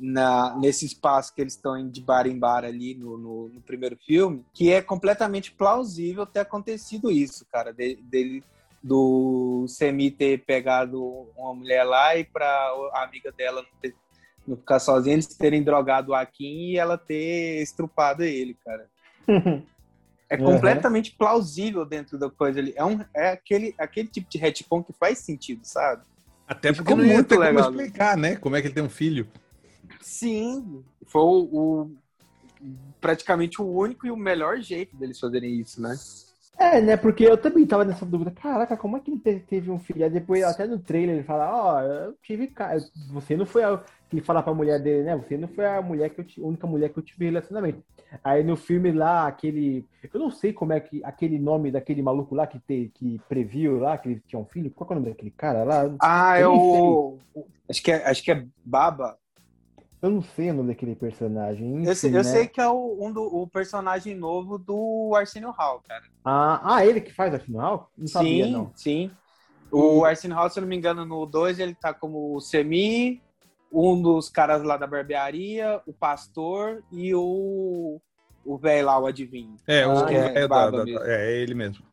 [0.00, 3.60] na, nesse espaço que eles estão indo de bar em bar ali no, no, no,
[3.60, 8.42] primeiro filme, que é completamente plausível ter acontecido isso, cara, dele, de,
[8.82, 12.48] do Semi ter pegado uma mulher lá e para
[12.94, 13.94] a amiga dela não, ter,
[14.48, 18.88] não, ficar sozinha, eles terem drogado o Akin e ela ter estrupado ele, cara.
[20.32, 21.16] É completamente uhum.
[21.18, 22.72] plausível dentro da coisa ali.
[22.76, 26.04] É, um, é aquele, aquele tipo de retcon que faz sentido, sabe?
[26.46, 27.64] Até porque não muito legal.
[27.64, 28.36] como explicar, né?
[28.36, 29.26] Como é que ele tem um filho.
[29.98, 31.96] Sim, foi o, o-
[33.00, 35.96] praticamente o único e o melhor jeito deles fazerem isso, né?
[36.58, 36.96] É, né?
[36.96, 38.30] Porque eu também tava nessa dúvida.
[38.32, 40.04] Caraca, como é que ele te- teve um filho?
[40.04, 42.48] Aí depois, até no trailer, ele fala: Ó, eu tive.
[42.48, 42.76] ca-
[43.12, 43.82] Você não foi a.
[44.12, 45.16] Ele fala pra mulher dele, né?
[45.16, 47.82] Você não foi a mulher que eu a única mulher que eu tive relacionamento.
[48.22, 49.86] Aí no filme lá, aquele.
[50.12, 51.02] Eu não sei como é que.
[51.04, 54.70] Aquele nome daquele maluco lá que, te, que previu lá, que ele tinha um filho.
[54.70, 55.84] Qual é o nome daquele cara lá?
[55.98, 56.60] Ah, é Eu nem
[56.94, 57.18] o.
[57.68, 59.16] Acho que é, acho que é Baba.
[60.02, 61.84] Eu não sei o nome daquele personagem.
[61.84, 62.30] Eu, sei, enfim, eu né?
[62.30, 66.04] sei que é o, um do, o personagem novo do Arsenio Hall, cara.
[66.24, 67.90] Ah, ah, ele que faz a final?
[67.96, 68.72] Não sabia, sim, não.
[68.74, 69.10] sim.
[69.70, 73.22] O Arsenio Hall, se eu não me engano, no 2 ele tá como o Semi,
[73.72, 78.00] um dos caras lá da barbearia, o pastor e o.
[78.42, 79.54] O velho lá, o adivinho.
[79.66, 81.04] É, o, é, é, da- da- mesmo.
[81.04, 81.89] é ele mesmo.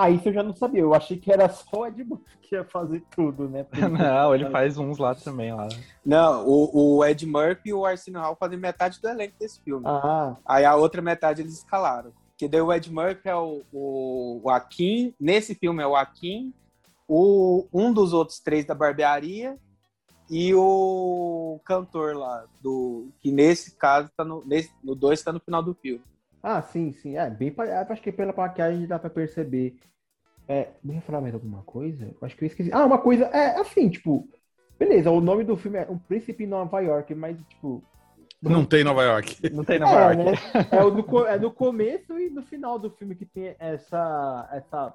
[0.00, 0.82] Ah, isso eu já não sabia.
[0.82, 3.66] Eu achei que era só o Ed Murphy que ia fazer tudo, né?
[3.90, 5.52] Não, ele faz uns lá também.
[5.52, 5.66] Lá.
[6.06, 9.84] Não, o, o Ed Murphy e o Arsenio Hall fazem metade do elenco desse filme.
[9.84, 12.12] Ah, Aí a outra metade eles escalaram.
[12.36, 16.54] Que daí o Ed Murphy é o, o, o Akin, nesse filme é o Akin,
[17.08, 19.58] o, um dos outros três da barbearia
[20.30, 25.40] e o cantor lá, do, que nesse caso tá no, nesse, no 2 tá no
[25.40, 26.04] final do filme.
[26.42, 27.16] Ah, sim, sim.
[27.16, 27.54] É, bem,
[27.88, 29.76] acho que pela maquiagem dá pra perceber.
[30.48, 32.04] É, eu ia falar mais alguma coisa?
[32.06, 32.72] Eu acho que eu esqueci.
[32.72, 34.26] Ah, uma coisa, é assim, tipo,
[34.78, 37.82] beleza, o nome do filme é Um Príncipe em Nova York, mas, tipo,
[38.42, 39.36] Não tem Nova York.
[39.52, 40.16] Não tem Nova é, York.
[40.16, 40.32] né?
[40.72, 44.48] É, o no, co- é no começo e no final do filme que tem essa,
[44.52, 44.94] essa,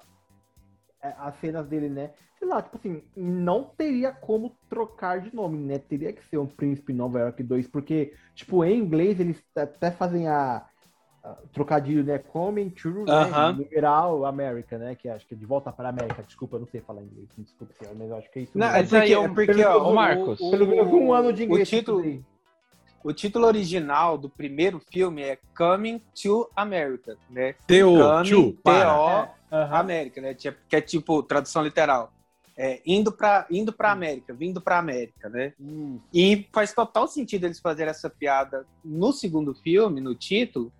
[1.02, 2.10] é, as cenas dele, né?
[2.38, 5.78] Sei lá, tipo assim, não teria como trocar de nome, né?
[5.78, 9.90] Teria que ser um Príncipe em Nova York 2, porque, tipo, em inglês eles até
[9.90, 10.66] fazem a
[11.52, 12.18] trocadilho, né?
[12.18, 13.52] Coming to, Aham.
[13.52, 13.64] né?
[13.64, 14.94] Numeral America, né?
[14.94, 16.22] Que acho que é de volta para a América.
[16.22, 18.52] Desculpa, eu não sei falar inglês, me desculpa, senhor, mas eu acho que é isso.
[18.58, 18.78] Não, mesmo.
[18.96, 21.44] é porque, é porque pelo- ó, ô, Marcos, o- Pelo menos um ano de o
[21.46, 21.72] inglês.
[21.72, 22.24] eu título,
[23.02, 27.54] o título original do primeiro filme é Coming to America, né?
[27.66, 28.22] T.O.
[28.22, 29.28] T.O.
[29.52, 29.76] Aham.
[29.78, 30.34] América, né?
[30.34, 32.12] Tipo, Que é tipo tradução literal.
[32.56, 35.52] É, indo para indo para América, vindo para América, né?
[35.58, 36.00] Isso.
[36.12, 40.72] E faz total sentido eles fazerem essa piada no segundo filme, no título,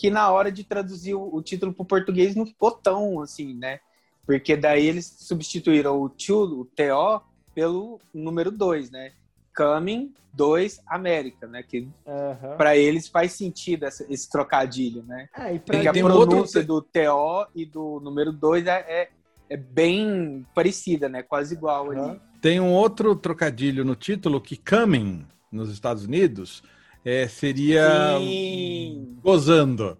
[0.00, 3.52] que na hora de traduzir o, o título para o português não ficou tão assim,
[3.52, 3.80] né?
[4.24, 7.22] Porque daí eles substituíram o tio, o TO,
[7.54, 9.12] pelo número 2, né?
[9.54, 11.62] Coming 2 América, né?
[11.62, 12.56] Que Aham.
[12.56, 15.28] para eles faz sentido essa- esse trocadilho, né?
[15.36, 18.66] É, e pra Porque a tem um outro- pronúncia do TO e do número 2
[18.66, 19.08] é, é,
[19.50, 21.22] é bem parecida, né?
[21.22, 22.00] Quase igual ali.
[22.00, 22.20] Aham.
[22.40, 26.62] Tem um outro trocadilho no título que coming nos Estados Unidos
[27.04, 29.16] é, seria Sim.
[29.22, 29.96] gozando.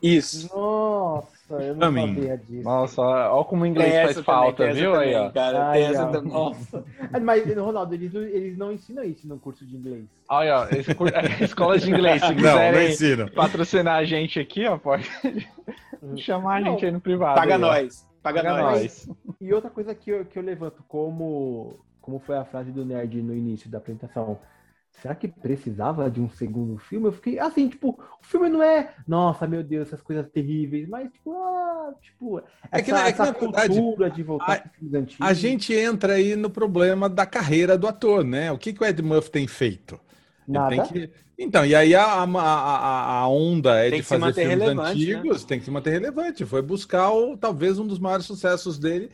[0.00, 0.48] Isso.
[0.54, 2.14] Nossa, eu não Coming.
[2.14, 2.62] sabia disso.
[2.62, 4.94] Nossa, olha como o inglês Tem faz falta, também, viu?
[4.94, 5.68] Aí, cara.
[5.70, 6.22] Ai, Tem essa.
[6.22, 6.84] Nossa.
[7.12, 10.04] Ah, Mas, Ronaldo, eles, não- eles não ensinam isso no curso de inglês.
[10.28, 11.10] Olha, esse cur-
[11.42, 13.30] escola de inglês, se Não, não quiserem ensino.
[13.32, 15.04] patrocinar a gente aqui, ó, pode
[16.16, 17.34] chamar a gente aí no privado.
[17.34, 17.66] Paga aí, ó.
[17.66, 18.06] nós.
[18.22, 19.06] Paga, Paga nós.
[19.08, 19.16] nós.
[19.40, 23.20] E outra coisa que eu, que eu levanto, como, como foi a frase do Nerd
[23.22, 24.38] no início da apresentação,
[25.02, 27.06] será que precisava de um segundo filme?
[27.06, 31.10] Eu fiquei assim, tipo, o filme não é, nossa, meu Deus, essas coisas terríveis, mas
[31.12, 32.38] tipo, ah, tipo,
[32.70, 35.26] É que essa, na- é que, na verdade, cultura de voltar a- para filmes antigos.
[35.26, 38.50] A gente entra aí no problema da carreira do ator, né?
[38.52, 39.98] O que, que o Ed Murphy tem feito?
[40.46, 40.70] Nada.
[40.70, 44.08] tem que- Então, e aí a, a, a- a onda é Tem de que se
[44.08, 45.18] fazer manter filmes relevante, né?
[45.18, 46.44] antigos, tem que se manter relevante.
[46.46, 49.10] Foi buscar o, talvez um dos maiores sucessos dele,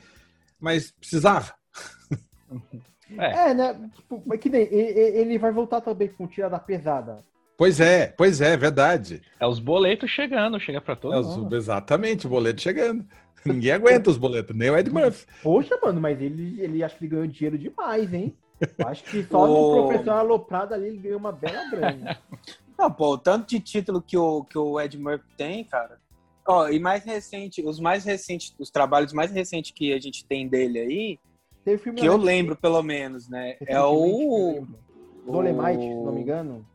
[0.61, 1.53] mas precisava.
[3.18, 3.90] É, né?
[3.94, 7.24] Tipo, mas que nem, ele vai voltar também com Tira da Pesada.
[7.57, 9.22] Pois é, pois é, verdade.
[9.38, 11.55] É os boletos chegando, chega pra todo É os- mundo.
[11.57, 13.05] exatamente, o boleto chegando.
[13.46, 15.27] Ninguém aguenta os boletos, nem o Ed Murphy.
[15.42, 18.35] Poxa, mano, mas ele, ele acho que ele ganhou dinheiro demais, hein?
[18.79, 22.18] Eu Acho que só no professor aloprado ali ele ganhou uma bela grana.
[22.77, 25.98] Não, pô, o tanto de título que o, que o Ed Murphy tem, cara.
[26.46, 30.48] Ó, e mais recente, os mais recentes, os trabalhos mais recentes que a gente tem
[30.48, 31.18] dele aí,
[31.64, 33.57] Teve filme que eu lembro pelo menos, né?
[33.66, 34.53] É o.
[34.55, 34.79] lembro.
[35.27, 36.66] Dolemite, se o- não me engano.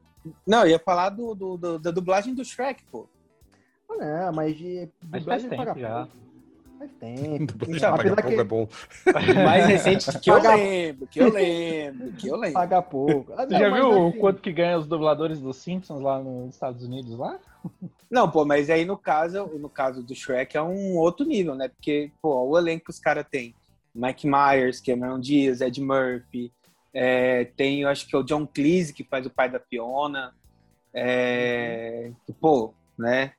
[0.46, 3.08] Não, eu ia falar do, do- do- da dublagem do Shrek, pô.
[3.90, 4.90] Ah, não, mas de.
[5.10, 6.08] Mas faz tempo paga já.
[6.80, 7.54] Faz tempo.
[7.70, 8.68] Então, apesar Paga pouco que- é bom.
[9.06, 12.54] O mais recente que eu Paga- lembro, que eu lembro, que eu lembro.
[12.54, 13.34] Paga pouco.
[13.34, 16.20] Ah, Você não, já viu o assim, quanto que ganha os dubladores dos Simpsons lá
[16.24, 17.38] nos Estados Unidos lá?
[18.10, 21.68] Não, pô, mas aí no caso, no caso do Shrek é um outro nível, né?
[21.68, 23.54] Porque, pô, o elenco que os caras têm.
[23.94, 26.52] Mike Myers, Cameron Diaz, Ed Murphy.
[26.94, 30.34] é, tem, eu acho que é o John Cleese, que faz o pai da Fiona.
[30.94, 33.34] É, pô, né?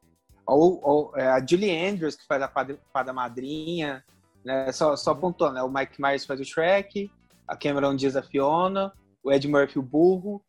[0.47, 2.49] Ou, ou, é, a Julie Andrews, que faz a
[2.93, 4.05] fada madrinha.
[4.45, 4.71] Né?
[4.73, 5.15] Só, só
[5.53, 5.63] né?
[5.63, 7.11] O Mike Myers faz o Shrek,
[7.47, 10.43] a Cameron Diaz a Fiona, o Ed Murphy o burro.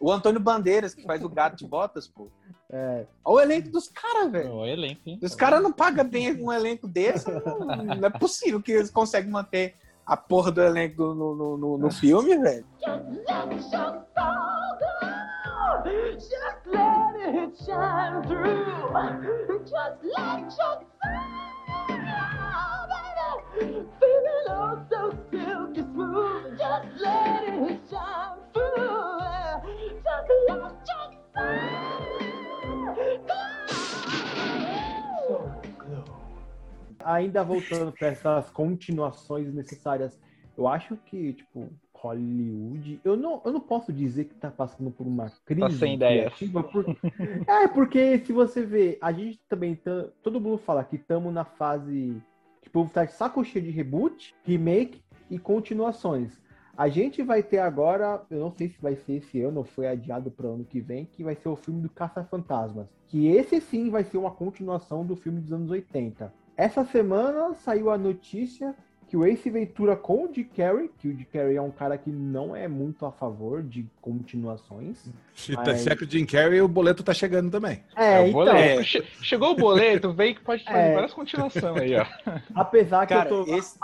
[0.00, 2.30] O Antônio Bandeiras, que faz o gato de botas, pô.
[2.72, 4.52] É, Olha o elenco dos caras, velho.
[4.54, 5.18] O elenco, hein?
[5.22, 9.30] Os caras não pagam bem um elenco desse, não, não é possível que eles conseguem
[9.30, 9.74] manter
[10.06, 12.64] a porra do elenco do- no, no, no, no filme, velho.
[12.80, 13.02] Just
[16.66, 18.90] let it shine through.
[19.64, 20.84] Just let your soul,
[23.58, 26.58] baby, feeling oh so silky smooth.
[26.58, 29.20] Just let it shine through.
[30.02, 32.19] Just let your soul.
[37.04, 40.18] Ainda voltando para essas continuações necessárias,
[40.56, 45.06] eu acho que, tipo, Hollywood, eu não, eu não posso dizer que tá passando por
[45.06, 45.98] uma crise Tá sem
[46.62, 46.84] por-
[47.46, 51.44] É, porque se você vê, a gente também tá, todo mundo fala que estamos na
[51.44, 52.20] fase,
[52.62, 56.40] tipo, tá de saco cheio de reboot, remake e continuações.
[56.76, 59.86] A gente vai ter agora, eu não sei se vai ser esse ano ou foi
[59.86, 62.86] adiado para o ano que vem, que vai ser o filme do Caça-Fantasmas.
[63.08, 66.32] Que esse sim vai ser uma continuação do filme dos anos 80.
[66.56, 68.74] Essa semana saiu a notícia
[69.08, 71.98] que o Ace Ventura com o Dick Carrey, que o Dick Carrey é um cara
[71.98, 75.04] que não é muito a favor de continuações.
[75.34, 77.82] Se, tá, Mas- é o Jim Carrey, o boleto tá chegando também.
[77.96, 78.84] É, É, o então, boleto.
[78.84, 80.94] Che- Chegou o boleto, vem que pode fazer É.
[80.94, 82.06] várias continuações aí, ó.
[82.54, 83.76] apesar que Cara, eu tô, esse,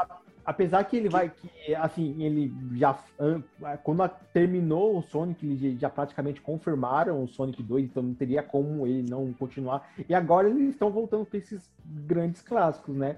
[0.47, 3.43] apesar que ele vai que assim ele já an-
[3.83, 8.43] quando a- terminou o Sonic eles já praticamente confirmaram o Sonic 2 então não teria
[8.43, 9.91] como ele não continuar.
[10.09, 13.17] E agora eles estão voltando para esses grandes clássicos né?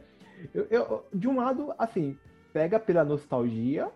[0.54, 2.16] Eu, eu- de um lado assim
[2.52, 3.88] pega pela nostalgia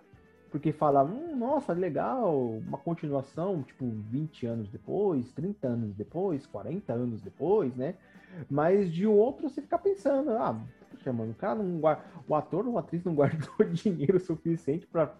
[0.50, 6.92] porque fala hum, nossa legal uma continuação tipo 20 anos depois 30 anos depois 40
[6.92, 7.94] anos depois né?
[8.50, 10.54] Mas de um outro você fica pensando ah
[10.92, 15.12] poxa, mano, o cara não guarda, o ator ou atriz não guardou dinheiro suficiente pra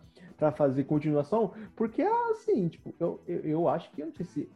[0.42, 4.48] pra fazer continuação, porque assim, tipo, eu, eu, eu acho que eu não sei se.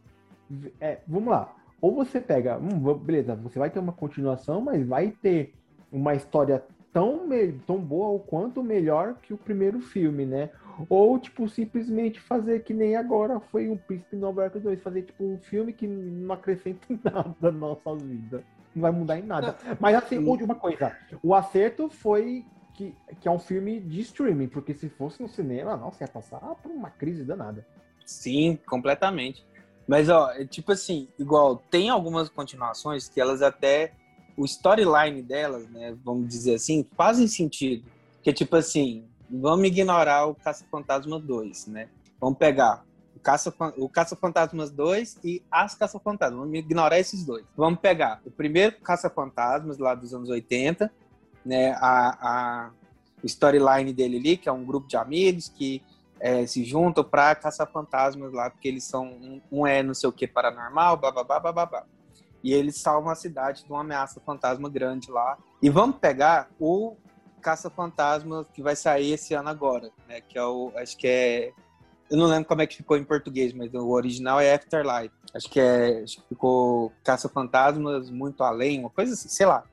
[0.81, 1.55] É, vamos lá.
[1.79, 5.53] Ou você pega, hum, beleza, você vai ter uma continuação, mas vai ter
[5.89, 7.21] uma história tão,
[7.65, 10.49] tão boa ou quanto melhor que o primeiro filme, né?
[10.89, 15.23] Ou, tipo, simplesmente fazer que nem agora foi o Príncipe Nova York 2, fazer, tipo,
[15.23, 18.43] um filme que não acrescenta nada na nossa vida.
[18.77, 19.57] Não vai mudar em nada.
[19.79, 20.95] Mas, assim, última coisa.
[21.23, 25.75] O acerto foi que, que é um filme de streaming, porque se fosse no cinema,
[25.75, 27.65] nossa, ia passar por uma crise danada.
[28.05, 29.43] Sim, completamente.
[29.87, 33.93] Mas, ó, é tipo assim, igual, tem algumas continuações que elas até.
[34.37, 37.89] O storyline delas, né, vamos dizer assim, fazem sentido.
[38.21, 41.89] Que é tipo assim, vamos ignorar o Caça-Fantasma 2, né?
[42.19, 42.85] Vamos pegar
[43.27, 46.39] Caça- o Caça-Fantasmas 2 e as Caça-Fantasmas.
[46.39, 47.43] Vamos ignorar esses dois.
[47.57, 50.89] Vamos pegar o primeiro Caça-Fantasmas, lá dos anos 80,
[51.45, 51.71] né?
[51.73, 52.71] A, a
[53.25, 55.83] storyline dele ali, que é um grupo de amigos que
[56.21, 59.05] é, se juntam para caçar fantasmas lá, porque eles são.
[59.05, 61.83] Um, um é não sei o que paranormal, bababá, bababá.
[62.41, 65.37] E eles salvam a cidade de uma ameaça fantasma grande lá.
[65.61, 66.95] E vamos pegar o
[67.41, 70.21] Caça-Fantasma que vai sair esse ano agora, né?
[70.21, 70.71] Que é o.
[70.77, 71.51] Acho que é.
[72.09, 75.13] Eu não lembro como é que ficou em português, mas o original é Afterlife.
[75.33, 76.01] Acho que é.
[76.03, 79.63] Acho que ficou Caça-Fantasmas Muito Além, uma coisa assim, sei lá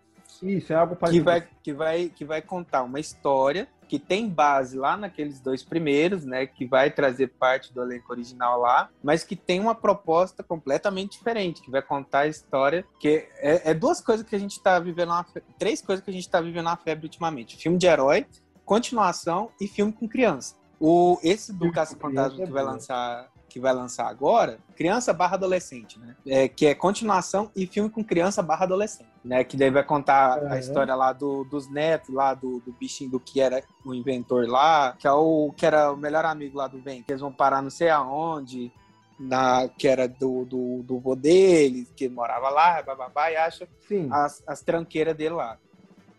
[0.42, 1.24] Isso, é algo que parecido.
[1.24, 6.24] vai, que, vai, que vai contar uma história que tem base lá naqueles dois primeiros,
[6.24, 6.46] né?
[6.46, 11.62] Que vai trazer parte do elenco original lá, mas que tem uma proposta completamente diferente,
[11.62, 12.84] que vai contar a história.
[12.98, 15.24] Que é, é duas coisas que a gente tá vivendo, uma
[15.58, 18.26] três coisas que a gente tá vivendo na febre ultimamente: filme de herói,
[18.64, 20.56] continuação e filme com criança.
[20.86, 25.96] O, esse do Caça-Fantasma é que vai lançar que vai lançar agora, criança barra adolescente,
[26.00, 26.16] né?
[26.26, 29.44] É, que é continuação e filme com criança barra adolescente, né?
[29.44, 30.50] Que daí vai contar Uhum.
[30.50, 34.48] a história lá do- dos netos, lá do, do bichinho do que era o inventor
[34.48, 37.32] lá, que é o que era o melhor amigo lá do Ben, que eles vão
[37.32, 38.72] parar não sei aonde,
[39.20, 44.08] na, que era do, do, do vô dele, que morava lá, bababá, e acha Sim.
[44.10, 45.58] as, as tranqueiras dele lá.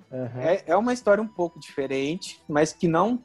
[0.10, 0.39] aham.
[0.41, 3.21] É, é uma história um pouco diferente, mas que não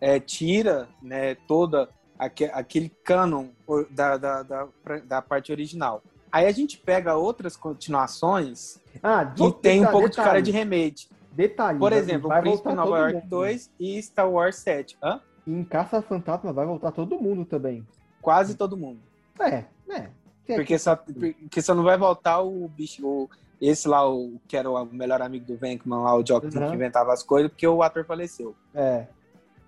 [0.00, 1.88] é, tira né, toda
[2.18, 3.46] aque- aquele canon
[3.90, 4.68] da, da, da,
[5.06, 6.02] da parte original.
[6.30, 10.64] Aí a gente pega outras continuações Ah, que tem um pouco de cara de detalhe,
[10.70, 11.08] remake.
[11.32, 11.78] Detalhe.
[11.78, 13.28] Por exemplo, o Príncipe Nova York mundo.
[13.28, 14.96] 2 e Star Wars 7.
[15.02, 15.20] Hã?
[15.46, 17.86] Em Caça Fantasma vai voltar todo mundo também.
[18.20, 18.98] Quase todo mundo.
[19.40, 20.08] É, é.
[20.44, 23.30] Tem Porque só, porque só não vai voltar o bicho, o-
[23.60, 26.68] esse lá, o, que era o melhor amigo do Venkman lá, o Jock Uhum.
[26.68, 28.54] que inventava as coisas, porque o ator faleceu.
[28.74, 29.06] É.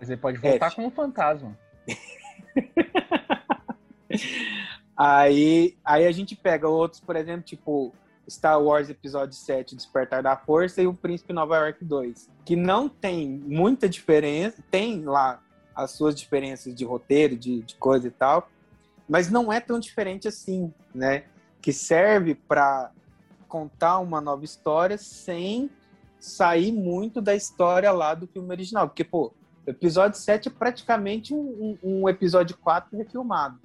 [0.00, 0.74] Mas ele pode voltar É.
[0.74, 1.56] como fantasma.
[4.96, 7.94] Aí, aí a gente pega outros, por exemplo, tipo
[8.28, 12.86] Star Wars Episódio 7, Despertar da Força e o Príncipe Nova York 2, que não
[12.86, 15.40] tem muita diferença, tem lá
[15.74, 18.50] as suas diferenças de roteiro, de, de coisa e tal,
[19.08, 21.24] mas não é tão diferente assim, né?
[21.62, 22.90] Que serve para
[23.48, 25.70] contar uma nova história sem
[26.18, 28.86] sair muito da história lá do filme original.
[28.86, 29.32] Porque, pô,
[29.66, 33.58] o episódio 7 é praticamente um, um, um episódio 4 refilmado.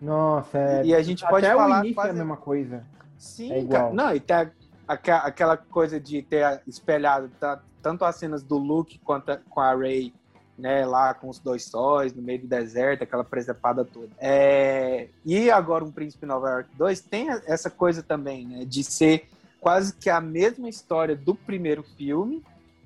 [0.00, 0.84] Nossa, é.
[0.86, 2.84] E a gente pode Até falar o início quase- é a mesma coisa.
[3.18, 3.82] Sim, É igual.
[3.82, 3.94] cara.
[3.94, 4.22] Não, e
[4.88, 9.60] aca- aquela coisa de ter espelhado ta- tanto as cenas do Luke quanto a- com
[9.60, 10.12] a Rey,
[10.58, 14.08] né, lá com os dois sóis, no meio do deserto, aquela presepada toda.
[14.18, 19.28] É, E agora um Príncipe Nova York 2 tem essa coisa também, né, de ser
[19.60, 22.42] quase que a mesma história do primeiro filme,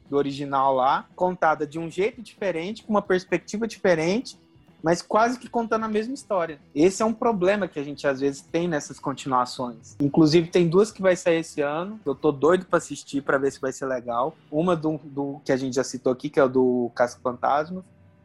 [0.08, 4.38] do original lá, contada de um jeito diferente, com uma perspectiva diferente,
[4.82, 6.60] mas quase que contando a mesma história.
[6.74, 9.96] Esse é um problema que a gente às vezes tem nessas continuações.
[10.00, 11.98] Inclusive tem duas que vai sair esse ano.
[12.04, 14.36] Eu tô doido pra assistir pra ver se vai ser legal.
[14.50, 17.82] Uma do, do que a gente já citou aqui, que é o do Caça Fantasmas,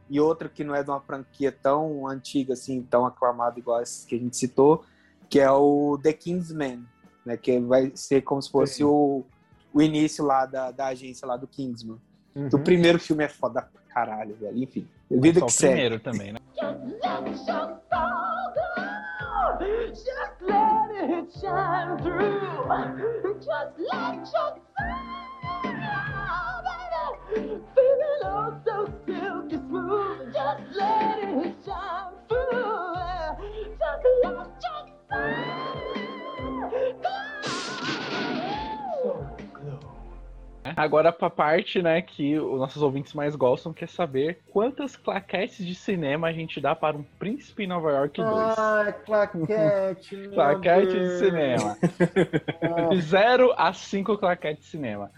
[0.09, 4.05] e outra que não é de uma franquia tão antiga assim, tão aclamada igual essa
[4.05, 4.83] que a gente citou,
[5.29, 6.83] que é o The Kingsman,
[7.25, 8.83] né, que vai ser como se fosse Sim.
[8.83, 9.25] o,
[9.73, 11.97] o início lá da, da agência lá do Kingsman.
[12.35, 12.49] Uhum.
[12.53, 14.57] O primeiro filme é foda pra caralho, velho.
[14.57, 15.73] Enfim, vida Só que o segue.
[15.73, 16.39] primeiro também, né?
[40.75, 45.65] Agora pra parte, né, que os nossos ouvintes mais gostam, que é saber quantas claquetes
[45.65, 48.59] de cinema a gente dá para um Príncipe em Nova York 2.
[48.59, 50.29] Ai, claquete.
[50.33, 51.77] Claquete de cinema.
[52.61, 55.11] Ah, De 0 a 5 claquetes de cinema.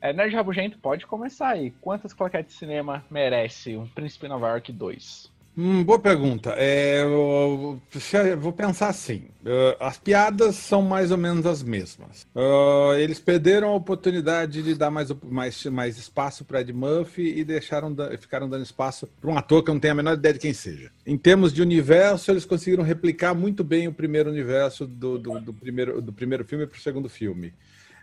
[0.00, 1.72] É, Nerd Rabugento, pode começar aí.
[1.80, 5.37] Quantas claquetes de cinema merece um Príncipe em Nova York 2?
[5.60, 6.54] Hum, boa pergunta.
[6.56, 7.80] É, eu,
[8.28, 12.28] eu vou pensar assim: eh, as piadas são mais ou menos as mesmas.
[12.32, 17.42] Ah, eles perderam a oportunidade de dar mais, mais, mais espaço para Ed Murphy e
[17.42, 20.38] deixaram ficaram dando espaço para um ator que eu não tenho a menor ideia de
[20.38, 20.92] quem seja.
[21.04, 25.52] Em termos de universo, eles conseguiram replicar muito bem o primeiro universo do, do, do
[25.52, 27.52] primeiro, do primeiro filme para o segundo filme.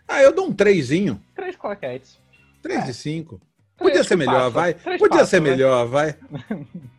[0.06, 2.18] Ah, eu dou um trezinho, Três claquetes.
[2.60, 2.84] três É.
[2.84, 3.40] de cinco.
[3.76, 4.74] Podia ser melhor, vai.
[4.74, 5.50] Podia ser vai.
[5.50, 6.14] melhor, vai.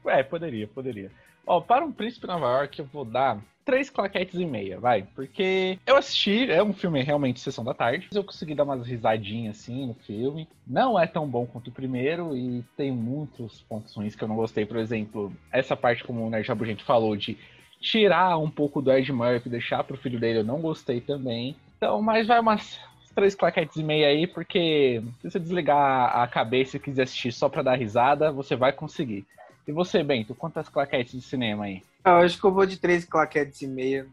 [0.05, 1.11] É, poderia, poderia.
[1.45, 5.03] Ó, para um Príncipe Nova York, eu vou dar três claquetes e meia, vai.
[5.13, 8.07] Porque eu assisti, é um filme realmente sessão da tarde.
[8.13, 10.47] Eu consegui dar umas risadinhas assim no filme.
[10.65, 14.38] Não é tão bom quanto o primeiro e tem muitos pontos ruins que eu não
[14.38, 14.65] gostei.
[14.65, 17.38] Por exemplo, essa parte, como o Nerd Rabugento falou, de
[17.82, 21.55] tirar um pouco do Ed Murphy, deixar pro filho dele, eu não gostei também.
[21.78, 22.80] Então, mas vai umas
[23.18, 27.49] três claquetes e meia aí, porque se você desligar a cabeça e quiser assistir só
[27.49, 29.26] pra dar risada, você vai conseguir.
[29.68, 31.82] E você, Bento, quantas claquetes de cinema aí?
[32.03, 34.05] Ah, Eu acho que eu vou de três claquetes e meia.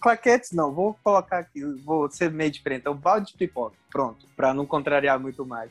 [0.00, 2.82] Claquetes não, vou colocar aqui, vou ser meio diferente.
[2.82, 5.68] Então, balde de pipoca, pronto, pra não contrariar muito mais.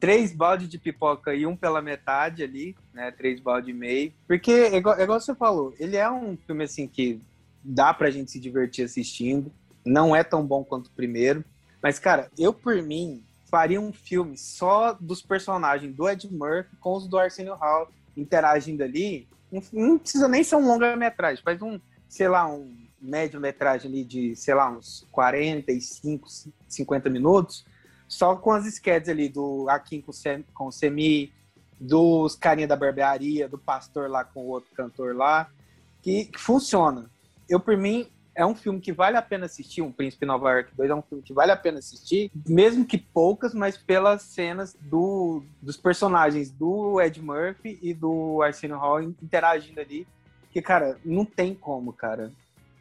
[0.00, 3.10] Três balde de pipoca e um pela metade ali, né?
[3.10, 4.10] Três balde e meio.
[4.26, 7.20] Porque, igual, é igual você falou, ele é um filme assim que
[7.62, 9.52] dá pra gente se divertir assistindo.
[9.84, 11.44] Não é tão bom quanto o primeiro.
[11.86, 16.96] Mas, cara, eu por mim faria um filme só dos personagens do Ed Murphy com
[16.96, 19.28] os do Arsenio Hall interagindo ali.
[19.72, 21.78] Não, precisa nem ser um longa-metragem, faz um,
[22.08, 26.26] sei lá, um médio-metragem ali de, sei lá, uns 45,
[26.66, 27.64] 50 minutos,
[28.08, 30.10] só com as sketches ali do Akin com,
[30.52, 31.32] com o Semi,
[31.78, 35.48] dos carinha da barbearia, do pastor lá com o outro cantor lá,
[36.02, 37.08] que, que funciona.
[37.48, 40.70] Eu, por mim, é um filme que vale a pena assistir, um Príncipe Nova York
[40.76, 44.76] 2 é um filme que vale a pena assistir, mesmo que poucas, mas pelas cenas
[44.80, 50.06] do, dos personagens do Ed Murphy e do Arsenio Hall interagindo ali,
[50.52, 52.30] que, cara, não tem como, cara.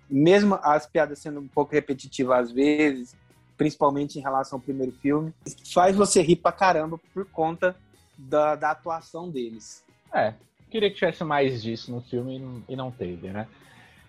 [0.10, 3.16] Mesmo as piadas sendo um pouco repetitivas às vezes,
[3.58, 5.34] principalmente em relação ao primeiro filme,
[5.74, 7.76] faz você rir pra caramba por conta
[8.18, 9.84] da, da atuação deles.
[10.14, 10.34] É,
[10.70, 13.48] queria que tivesse mais disso no filme e não- teve, né?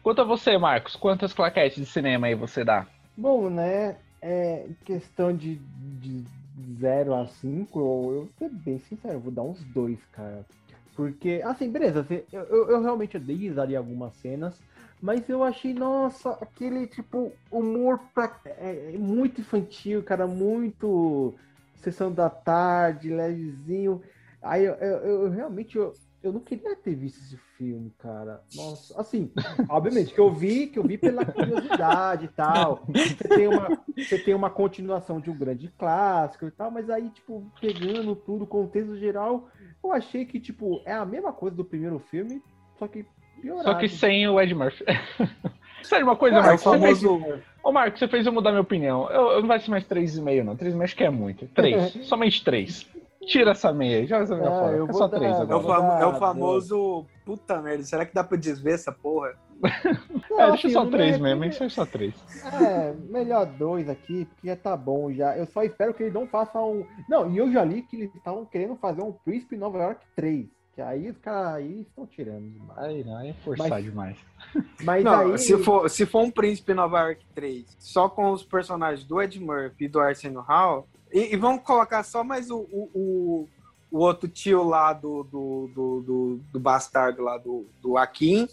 [0.06, 2.86] Quanto a você, Marcos, quantas claquetes de cinema aí você dá?
[3.16, 3.96] Bom, né?
[4.22, 6.22] É, questão de, de
[6.78, 10.46] 0 a 5, eu, eu ser bem sincero, eu vou dar uns dois, cara.
[10.94, 14.56] Porque, assim, beleza, você- eu, eu, eu realmente dei risada em algumas cenas,
[15.02, 21.34] mas eu achei, nossa, aquele tipo humor pra, é, é muito infantil, cara, muito
[21.82, 24.00] sessão da tarde, levezinho.
[24.40, 25.92] Aí eu, eu, eu realmente eu,
[26.22, 28.42] eu não queria ter visto esse filme, cara.
[28.54, 29.30] Nossa, assim,
[29.68, 32.84] obviamente que eu vi, que eu vi pela curiosidade e tal.
[32.88, 37.08] Você tem uma, você tem uma continuação de um grande clássico e tal, mas aí,
[37.10, 39.48] tipo, pegando tudo, contexto geral,
[39.82, 42.42] eu achei que, tipo, é a mesma coisa do primeiro filme,
[42.78, 43.06] só que
[43.40, 43.64] piorado.
[43.64, 44.84] Só que sem o Ed Murphy.
[45.82, 46.62] Sério, uma coisa, o Marcos.
[46.62, 47.04] Você fez...
[47.62, 49.10] Ô, Marcos, você fez eu mudar minha opinião.
[49.10, 50.56] Eu, eu não vai ser mais 3,5, não.
[50.56, 51.46] 3,5 acho que é muito.
[51.48, 51.92] 3.
[52.06, 52.88] somente 3.
[53.26, 54.76] Tira essa meia aí, joga essa meia Ah, fora.
[54.76, 55.58] eu É só dar- 3 É o, agora.
[55.58, 57.06] vou famo- dar é o famoso.
[57.24, 59.34] Puta merda, será que dá pra desver essa porra?
[60.30, 61.50] Não, É, deixa assim, só não 3 é- mesmo, hein?
[61.50, 62.14] Deixa só 3.
[62.62, 65.36] É, melhor dois aqui, porque já tá bom já.
[65.36, 66.84] Eu só espero que ele não faça um.
[67.08, 70.46] Não, e eu já li que eles estavam querendo fazer um Príncipe Nova York 3.
[70.74, 72.78] Que aí os caras aí estão tirando demais.
[72.78, 74.16] Aí não, aí é forçar Mas- demais.
[74.84, 75.38] Mas Não, aí.
[75.38, 79.40] se, for, se for um Príncipe Nova York 3, só com os personagens do Ed
[79.40, 80.86] Murphy e do Arsenio Hall,
[81.18, 83.48] e, e vamos colocar só mais o, o, o,
[83.90, 88.48] o outro tio lá do, do, do, do, do bastardo lá do, do Akin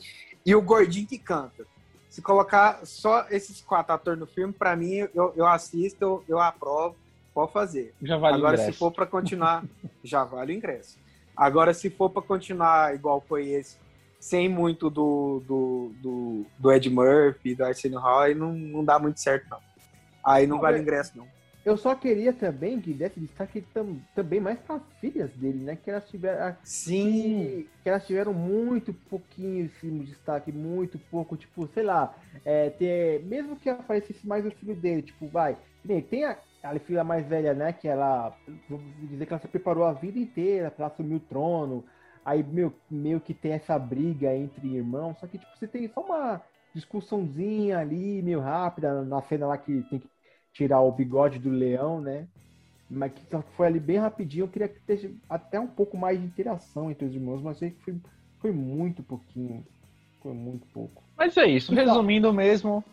[0.45, 1.65] e o gordinho que canta.
[2.09, 6.39] Se colocar só esses quatro atores no filme, pra mim, eu, eu assisto, eu, eu
[6.39, 6.95] aprovo,
[7.33, 7.93] pode fazer.
[8.01, 8.71] Já vale Agora, o ingresso.
[8.71, 9.63] se for pra continuar,
[10.03, 10.97] já vale o ingresso.
[11.35, 13.77] Agora, se for pra continuar igual foi esse,
[14.19, 18.99] sem muito do, do, do, do Ed Murphy, do Arsenio Hall, aí não, não dá
[18.99, 19.59] muito certo, não.
[20.23, 21.27] Aí não Não, vale é- ingresso, não.
[21.65, 25.77] Eu só queria também que desse destaque tam, também mais para as filhas dele, né?
[25.77, 26.55] Que elas tiveram.
[26.63, 27.65] Sim.
[27.81, 33.23] que elas tiveram muito pouquinho assim, de destaque, muito pouco, tipo, sei lá, é, ter,
[33.23, 35.57] mesmo que aparecesse mais o filho dele, tipo, vai,
[36.09, 38.35] tem a, a filha mais velha, né, que ela,
[38.69, 41.83] vamos dizer que ela se preparou a vida inteira para assumir o trono,
[42.25, 46.01] aí meio, meio que tem essa briga entre irmãos, só que, tipo, você tem só
[46.01, 46.41] uma
[46.73, 50.12] discussãozinha ali, meio rápida, na cena lá que tem que
[50.53, 52.25] tirar o bigode do leão, né,
[52.89, 53.21] mas que
[53.57, 54.43] foi ali bem rapidinho.
[54.43, 57.71] Eu queria que tivesse até um pouco mais de interação entre os irmãos, mas que
[57.83, 57.95] foi,
[58.39, 59.65] foi muito pouquinho.
[60.21, 61.01] Foi muito pouco.
[61.17, 62.83] Mas é isso, Então- resumindo mesmo,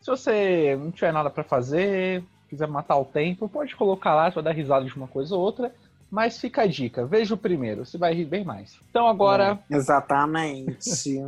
[0.00, 4.36] se você não tiver nada pra fazer, quiser matar o tempo, pode colocar lá, você
[4.36, 5.74] vai dar risada de uma coisa ou outra,
[6.10, 8.78] mas fica a dica, veja o primeiro, você vai rir bem mais.
[8.88, 10.78] Então agora, Exatamente.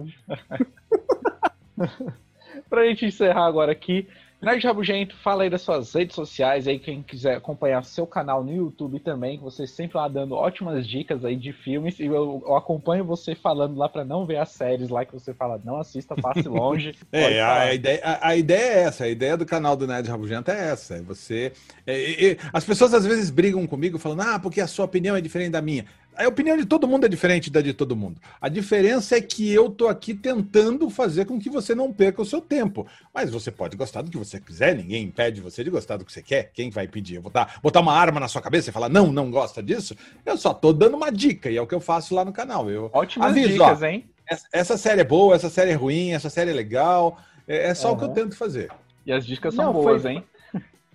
[2.68, 4.06] pra gente encerrar agora aqui,
[4.42, 8.50] Nerd Rabugento, fala aí das suas redes sociais aí, quem quiser acompanhar seu canal no
[8.50, 12.56] YouTube também, que você sempre lá dando ótimas dicas aí de filmes, e eu, eu
[12.56, 16.16] acompanho você falando lá pra não ver as séries lá que você fala, não assista,
[16.16, 16.94] passe longe.
[17.12, 20.50] É, a ideia, a, a ideia é essa, a ideia do canal do Nerd Rabugento
[20.50, 20.94] é essa.
[20.94, 21.52] É você.
[21.86, 25.14] é, é, é, as pessoas às vezes brigam comigo falando, ah, porque a sua opinião
[25.14, 25.84] é diferente da minha.
[26.20, 28.20] A opinião de todo mundo é diferente da de todo mundo.
[28.38, 32.26] A diferença é que eu tô aqui tentando fazer com que você não perca o
[32.26, 32.86] seu tempo.
[33.14, 36.12] Mas você pode gostar do que você quiser, ninguém impede você de gostar do que
[36.12, 36.50] você quer.
[36.52, 37.14] Quem vai pedir?
[37.14, 39.96] Eu botar, botar uma arma na sua cabeça e falar, não, não gosta disso?
[40.26, 42.68] Eu só tô dando uma dica, e é o que eu faço lá no canal.
[42.68, 44.04] Eu, Ótimas Aviso, dicas, hein?
[44.52, 47.16] essa, série é boa, essa série é ruim, essa série é legal.
[47.48, 48.70] É, é só o que eu tento fazer.
[49.06, 50.24] E as dicas são Não, boas, foi- hein?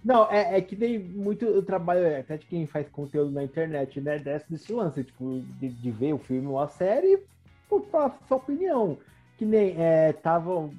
[0.06, 4.00] Não, é, é que tem muito trabalho, é, até de quem faz conteúdo na internet,
[4.00, 4.20] né?
[4.20, 7.24] Desse, desse lance, tipo, de, de ver o filme ou a série,
[7.68, 9.00] por falar sua opinião.
[9.36, 10.70] Que nem é, tava.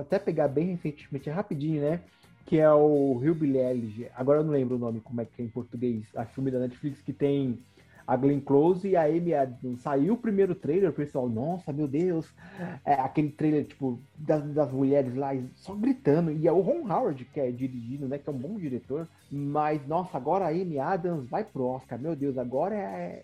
[0.00, 2.00] Até pegar bem recentemente, é rapidinho, né?
[2.46, 4.08] Que é o Hillbilly Elegy.
[4.16, 6.04] Agora eu não lembro o nome, como é que é em português.
[6.16, 7.58] A filme da Netflix que tem
[8.06, 9.80] a Glenn Close e a Amy Adams.
[9.82, 12.32] Saiu o primeiro trailer, pessoal, nossa, meu Deus.
[12.84, 16.30] É, aquele trailer, tipo, das, das mulheres lá, só gritando.
[16.32, 18.18] E é o Ron Howard que é dirigindo, né?
[18.18, 19.08] Que é um bom diretor.
[19.30, 21.98] Mas, nossa, agora a Amy Adams vai pro Oscar.
[21.98, 23.22] Meu Deus, agora é.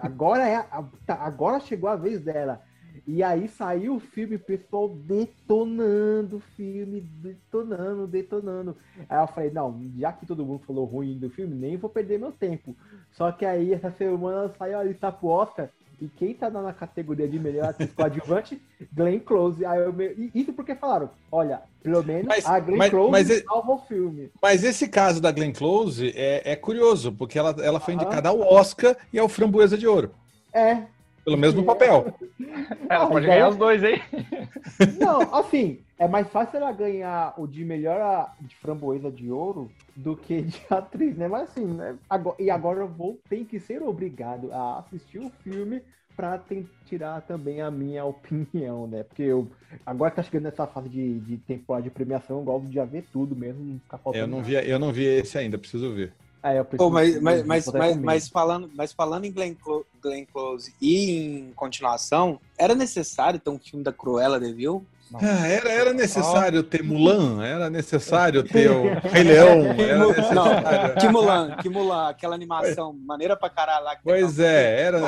[0.00, 0.56] Agora é.
[0.56, 2.60] a- tá, agora chegou a vez dela.
[3.06, 8.76] E aí saiu o filme, o pessoal detonando o filme, detonando, detonando.
[9.08, 12.18] Aí eu falei, não, já que todo mundo falou ruim do filme, nem vou perder
[12.18, 12.76] meu tempo.
[13.12, 15.68] Só que aí essa semana saiu a lista pro Oscar.
[16.00, 18.60] E quem tá na categoria de melhor atriz coadjuvante?
[18.92, 19.64] Glenn Close.
[19.64, 19.94] Aí eu
[20.34, 24.30] Isso porque falaram, olha, pelo menos Mas- a Glenn mas- Close mas salva o filme.
[24.42, 28.40] Mas esse caso da Glenn Close é, é curioso, porque ela, ela foi indicada ao
[28.40, 30.10] Oscar e ao Framboesa de Ouro,
[30.52, 30.82] É,
[31.24, 32.14] pelo mesmo papel.
[32.88, 34.00] Ela Ah, pode ideia- ganhar os dois, hein?
[35.00, 39.70] Não, assim, é mais fácil ela ganhar o de melhor a- de framboesa de ouro
[39.96, 41.28] do que de atriz, né?
[41.28, 41.96] Mas assim, né?
[42.08, 45.80] Agora- e agora eu vou ter que ser obrigado a assistir o filme
[46.16, 49.02] pra ten- tirar também a minha opinião, né?
[49.02, 49.48] Porque eu
[49.84, 52.84] agora que tá chegando nessa fase de, de temporada de premiação, eu gosto de já
[52.84, 54.48] ver tudo mesmo, não ficar faltando Eu não nada.
[54.48, 56.12] vi, eu não vi esse ainda, preciso ver.
[56.44, 59.86] É, eu preciso- Pô, mas, mas, mas, mas, mas falando, mas falando em Glenn, Clo-
[60.02, 64.84] Glenn Close e em continuação, era necessário ter um filme da Cruella de Vil?
[65.14, 70.94] Ah, era, era necessário ter Mulan, era necessário ter o Rei Leão, era necessário.
[71.00, 73.96] Que Mulan, que Mulan, aquela animação maneira pra caralho lá.
[73.96, 75.00] que Pois é, era.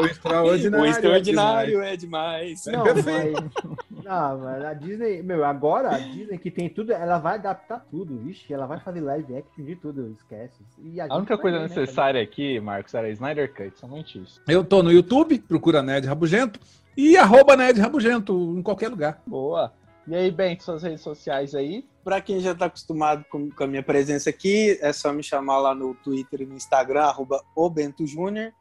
[0.00, 0.84] O extraordinário.
[0.84, 2.64] O extraordinário é é demais.
[2.66, 3.50] Não, Perfeito.
[3.92, 7.86] mas, não, mas a Disney, meu, agora a Disney que tem tudo, ela vai adaptar
[7.90, 10.62] tudo, vixe, ela vai fazer live action de tudo, esquece.
[10.78, 14.40] E A gente única coisa ver, né, necessária aqui, Marcos, era Snyder Cut, somente isso.
[14.48, 16.60] Eu tô no YouTube, procura Ned Rabugento
[16.96, 19.22] e arroba Ned Rabugento em qualquer lugar.
[19.26, 19.72] Boa.
[20.06, 21.86] E aí, Ben, suas redes sociais aí?
[22.02, 25.58] Pra quem já tá acostumado com, com a minha presença aqui, é só me chamar
[25.58, 28.52] lá no Twitter e no Instagram, arroba o Bento Júnior,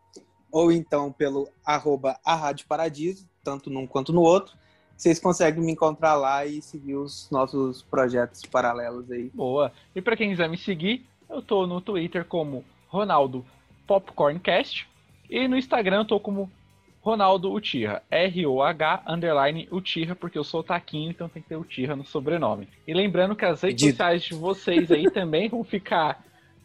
[0.51, 4.55] ou então pelo arroba a Rádio Paradiso, tanto num quanto no outro.
[4.99, 9.31] Vocês conseguem me encontrar lá e seguir os nossos projetos paralelos aí.
[9.33, 9.71] Boa.
[9.95, 13.45] E pra quem quiser me seguir, eu tô no Twitter como Ronaldo
[13.87, 14.89] Popcorncast
[15.29, 16.51] e no Instagram eu tô como
[17.01, 22.03] Ronaldo Utirra, R-O-H underline Utirra, porque eu sou taquinho, então tem que ter Utirra no
[22.03, 22.67] sobrenome.
[22.85, 26.21] E lembrando que as redes sociais de vocês aí também vão ficar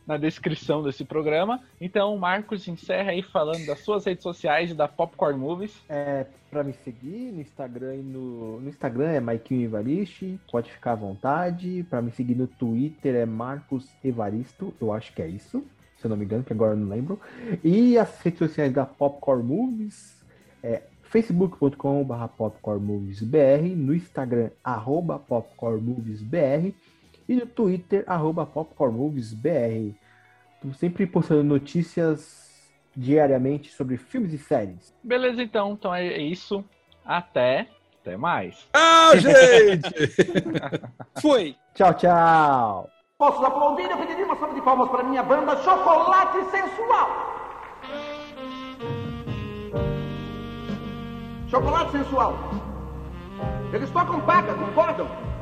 [0.07, 1.61] na descrição desse programa.
[1.81, 5.83] Então, Marcos, encerra aí falando das suas redes sociais e da Popcorn Movies.
[5.89, 10.93] É, pra me seguir no Instagram e no, no Instagram é Maikinho Evaristi, pode ficar
[10.93, 11.85] à vontade.
[11.89, 15.65] Pra me seguir no Twitter é Marcos Evaristo, eu acho que é isso,
[15.97, 17.19] se eu não me engano, que agora eu não lembro.
[17.63, 20.23] E as redes sociais da Popcorn Movies
[20.63, 26.75] é facebook.com.br popcornmoviesbr, no Instagram arroba popcornmoviesbr
[27.29, 29.95] e no Twitter arroba popcornmoviesbr.
[30.75, 34.95] Sempre postando notícias diariamente sobre filmes e séries.
[35.03, 35.73] Beleza, então.
[35.73, 36.65] Então é isso.
[37.05, 37.69] Até.
[38.01, 38.67] Até mais.
[39.07, 39.91] Ah, gente!
[41.21, 41.55] Fui!
[41.75, 42.91] Tchau, tchau!
[43.19, 43.91] Posso aplaudir?
[43.91, 47.09] Eu pediria uma salva de palmas para minha banda Chocolate Sensual.
[51.49, 52.35] Chocolate Sensual.
[53.73, 55.34] Eles tocam paca, concordam?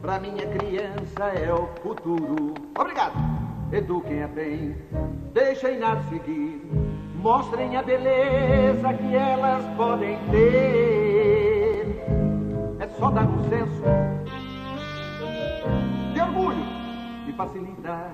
[0.00, 2.54] Pra minha criança é o futuro.
[2.76, 3.14] Obrigado.
[3.72, 4.76] Eduquem-a bem,
[5.32, 6.62] deixem-na seguir.
[7.16, 12.04] Mostrem a beleza que elas podem ter.
[12.78, 13.82] É só dar um senso
[16.14, 16.64] de orgulho
[17.26, 18.12] e facilitar